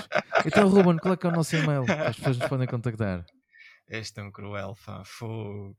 Então, 0.46 0.66
Ruben, 0.70 0.96
qual 0.96 1.12
é 1.12 1.16
que 1.18 1.26
é 1.26 1.28
o 1.28 1.32
nosso 1.32 1.54
e-mail? 1.54 1.82
As 2.06 2.16
pessoas 2.16 2.38
nos 2.38 2.48
podem 2.48 2.66
contactar. 2.66 3.26
Este 3.86 4.20
é 4.20 4.22
um 4.22 4.32
cruel, 4.32 4.74
pá. 4.86 5.04
Fogo. 5.04 5.76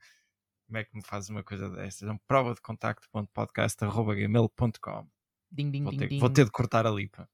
Como 0.67 0.78
é 0.78 0.84
que 0.84 0.95
me 0.95 1.04
faz 1.04 1.28
uma 1.30 1.43
coisa 1.43 1.67
destas? 1.71 2.08
É 2.08 2.12
um 2.12 2.19
prova 2.28 2.54
de 2.54 2.62
contacto.podcast.gmail.com 2.62 5.10
Ding, 5.52 5.72
ding, 5.72 5.84
vou, 5.84 5.92
ding, 5.92 5.98
ter, 5.98 6.08
ding. 6.08 6.20
vou 6.20 6.30
ter 6.30 6.46
de 6.46 6.52
cortar 6.52 6.86
ali, 6.86 7.08
pá. 7.08 7.28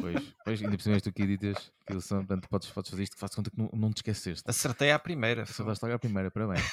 Pois, 0.00 0.34
pois 0.44 0.62
ainda 0.62 0.76
por 0.76 0.82
cima 0.82 1.00
tu 1.00 1.12
que 1.12 1.22
editas, 1.22 1.70
que 1.86 2.00
são, 2.00 2.18
portanto, 2.18 2.48
podes, 2.48 2.70
podes 2.70 2.90
fazer 2.90 3.02
isto 3.02 3.14
que 3.14 3.20
faz 3.20 3.34
conta 3.34 3.50
que 3.50 3.58
não, 3.58 3.68
não 3.74 3.90
te 3.90 3.98
esqueceste. 3.98 4.42
Acertei 4.48 4.90
à 4.90 4.98
primeira. 4.98 5.42
Acertaste 5.42 5.84
logo 5.84 5.94
à 5.94 5.98
primeira, 5.98 6.30
parabéns. 6.30 6.64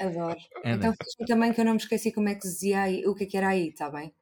Adoro. 0.00 0.38
Ana. 0.64 0.76
Então 0.76 0.92
fiz 0.92 1.26
também 1.26 1.52
que 1.52 1.60
eu 1.60 1.64
não 1.64 1.72
me 1.72 1.78
esqueci 1.78 2.12
como 2.12 2.28
é 2.28 2.34
que 2.34 2.42
se 2.42 2.54
dizia 2.54 2.82
aí, 2.82 3.06
o 3.06 3.14
que 3.14 3.24
é 3.24 3.26
que 3.26 3.36
era 3.36 3.48
aí, 3.48 3.68
está 3.68 3.90
bem? 3.90 4.12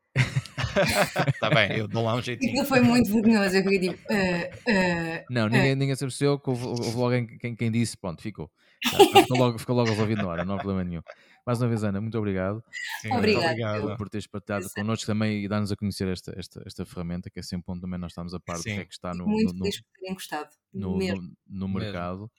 Está 1.29 1.49
bem, 1.55 1.79
eu 1.79 1.89
dou 1.89 2.05
lá 2.05 2.15
um 2.15 2.23
jeitinho. 2.23 2.51
Aquilo 2.53 2.67
foi 2.67 2.81
muito 2.81 3.13
vergonhoso, 3.13 3.57
eu 3.57 3.63
fiquei 3.63 3.79
tipo. 3.79 4.03
Uh, 4.13 4.71
uh, 4.71 5.25
não, 5.31 5.49
ninguém, 5.49 5.73
uh. 5.73 5.77
ninguém 5.77 5.95
se 5.95 6.05
percebeu 6.05 6.39
que 6.39 6.51
houve, 6.51 6.67
houve 6.67 6.97
logo 6.97 7.39
quem, 7.39 7.55
quem 7.55 7.71
disse, 7.71 7.97
pronto, 7.97 8.21
ficou. 8.23 8.51
ficou, 8.85 9.39
logo, 9.39 9.59
ficou 9.59 9.77
logo 9.77 9.91
resolvido 9.91 10.23
na 10.23 10.29
hora, 10.29 10.45
não 10.45 10.55
há 10.55 10.59
problema 10.59 10.85
nenhum. 10.85 11.03
Mais 11.47 11.63
uma 11.63 11.69
vez, 11.69 11.85
Ana, 11.85 12.01
muito 12.01 12.19
obrigado. 12.19 12.63
Sim, 13.01 13.13
obrigado. 13.13 13.97
por 13.97 14.09
teres 14.09 14.27
partilhado 14.27 14.69
connosco 14.75 15.07
também 15.07 15.45
e 15.45 15.49
dar-nos 15.49 15.71
a 15.71 15.77
conhecer 15.77 16.09
esta, 16.09 16.35
esta, 16.37 16.61
esta 16.67 16.85
ferramenta, 16.85 17.31
que 17.31 17.39
é 17.39 17.43
sempre 17.43 17.73
onde 17.73 17.83
também 17.83 18.01
nós 18.01 18.11
estamos 18.11 18.35
a 18.35 18.41
par 18.41 18.57
do 18.57 18.65
que 18.65 18.71
é 18.71 18.85
que 18.85 18.93
está 18.93 19.15
no, 19.15 19.27
muito 19.27 19.55
no, 19.55 20.15
gostado. 20.15 20.51
No, 20.73 20.99
no, 20.99 21.37
no 21.47 21.69
mercado. 21.69 22.31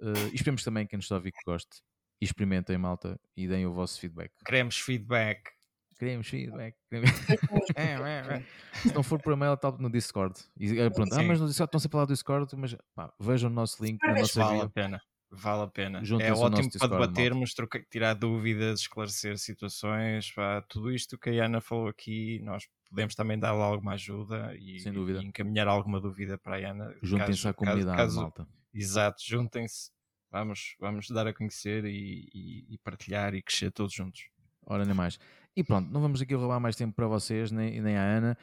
Uh, 0.00 0.28
e 0.32 0.34
esperemos 0.34 0.64
também 0.64 0.84
que 0.84 0.90
quem 0.90 0.96
nos 0.96 1.04
está 1.04 1.14
a 1.14 1.18
ouvir 1.18 1.32
que 1.32 1.42
goste 1.46 1.82
e 2.20 2.24
experimentem, 2.24 2.76
malta, 2.76 3.18
e 3.36 3.46
deem 3.46 3.64
o 3.66 3.72
vosso 3.72 4.00
feedback. 4.00 4.32
Queremos 4.44 4.76
feedback. 4.76 5.50
Queremos 5.98 6.28
feedback. 6.28 6.76
É, 7.76 7.94
é, 7.94 8.38
é. 8.38 8.44
Se 8.80 8.94
não 8.94 9.02
for 9.02 9.20
por 9.20 9.32
e-mail, 9.32 9.54
está 9.54 9.70
no 9.72 9.90
Discord. 9.90 10.34
E, 10.58 10.78
eh, 10.78 10.90
pronto, 10.90 11.12
ah, 11.14 11.22
mas 11.22 11.40
no 11.40 11.46
Discord 11.46 11.68
estão 11.68 11.78
sempre 11.78 11.94
a 11.94 11.98
falar 11.98 12.04
do 12.06 12.12
Discord, 12.12 12.56
mas 12.56 12.76
pá, 12.94 13.12
vejam 13.20 13.50
o 13.50 13.52
nosso 13.52 13.84
link 13.84 14.02
na 14.02 14.14
nossa 14.14 14.42
Vale 14.42 14.62
a 14.62 14.68
pena. 14.68 15.00
Vale 15.30 15.62
a 15.62 15.66
pena. 15.66 16.02
é 16.20 16.32
ótimo 16.32 16.70
para 16.78 16.88
debatermos, 16.88 17.52
trocar, 17.52 17.82
tirar 17.90 18.14
dúvidas, 18.14 18.80
esclarecer 18.80 19.36
situações. 19.38 20.32
Pá, 20.32 20.62
tudo 20.62 20.90
isto 20.90 21.18
que 21.18 21.28
a 21.28 21.44
Ana 21.44 21.60
falou 21.60 21.88
aqui, 21.88 22.40
nós 22.42 22.66
podemos 22.88 23.14
também 23.14 23.38
dar 23.38 23.50
alguma 23.50 23.92
ajuda 23.92 24.56
e, 24.56 24.80
Sem 24.80 24.92
dúvida. 24.92 25.20
e 25.20 25.26
encaminhar 25.26 25.68
alguma 25.68 26.00
dúvida 26.00 26.38
para 26.38 26.56
a 26.56 26.70
Ana. 26.70 26.96
Juntem-se 27.02 27.46
à 27.46 27.52
comunidade, 27.52 27.96
caso, 27.96 28.20
malta. 28.20 28.48
Exato, 28.72 29.22
juntem-se. 29.26 29.90
Vamos, 30.30 30.76
vamos 30.80 31.08
dar 31.10 31.26
a 31.26 31.34
conhecer 31.34 31.84
e, 31.84 32.28
e, 32.34 32.74
e, 32.74 32.78
partilhar 32.78 33.34
e 33.34 33.42
crescer 33.42 33.70
todos 33.70 33.92
juntos. 33.92 34.28
Ora, 34.64 34.84
nem 34.84 34.94
mais. 34.94 35.18
E 35.54 35.62
pronto, 35.62 35.90
não 35.90 36.00
vamos 36.00 36.22
aqui 36.22 36.34
roubar 36.34 36.60
mais 36.60 36.76
tempo 36.76 36.94
para 36.94 37.06
vocês, 37.06 37.50
nem, 37.50 37.80
nem 37.80 37.96
à 37.96 38.02
Ana. 38.02 38.38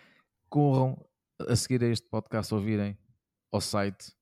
Corram 0.49 1.03
a 1.47 1.55
seguir 1.55 1.83
a 1.83 1.87
este 1.87 2.07
podcast, 2.07 2.53
ouvirem 2.53 2.97
ao 3.51 3.61
site 3.61 4.13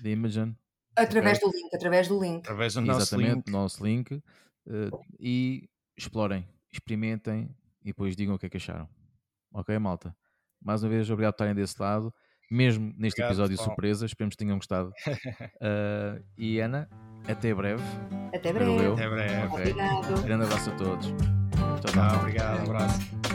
de 0.00 0.10
Imogen 0.10 0.56
Através 0.96 1.38
do 1.40 1.50
link, 1.50 1.74
através 1.74 2.08
do 2.08 2.20
link. 2.20 2.40
Através 2.40 2.74
do 2.74 2.80
nosso 2.82 3.00
Exatamente, 3.00 3.34
link. 3.46 3.50
nosso 3.50 3.84
link. 3.84 4.22
Uh, 4.66 5.00
e 5.18 5.68
explorem, 5.96 6.46
experimentem 6.70 7.54
e 7.82 7.86
depois 7.86 8.14
digam 8.14 8.34
o 8.34 8.38
que 8.38 8.46
é 8.46 8.48
que 8.48 8.56
acharam. 8.56 8.88
Ok, 9.52 9.76
malta? 9.78 10.14
Mais 10.60 10.82
uma 10.82 10.90
vez, 10.90 11.10
obrigado 11.10 11.32
por 11.32 11.36
estarem 11.36 11.54
desse 11.54 11.80
lado. 11.80 12.12
Mesmo 12.50 12.92
neste 12.96 13.20
obrigado, 13.20 13.30
episódio 13.30 13.56
pessoal. 13.56 13.68
surpresa, 13.70 14.06
esperemos 14.06 14.34
que 14.34 14.44
tenham 14.44 14.56
gostado. 14.56 14.90
Uh, 14.90 16.22
e 16.36 16.60
Ana, 16.60 16.88
até 17.26 17.54
breve. 17.54 17.82
Até 18.34 18.52
breve. 18.52 18.86
Até 18.92 19.08
breve. 19.08 19.46
Okay. 19.46 19.72
Obrigado. 19.72 20.22
Grande 20.22 20.44
abraço 20.44 20.70
a 20.70 20.74
todos. 20.74 21.06
Tchau, 21.06 21.92
tchau. 21.92 22.20
Obrigado, 22.20 22.60
um 22.60 22.70
abraço. 22.70 23.31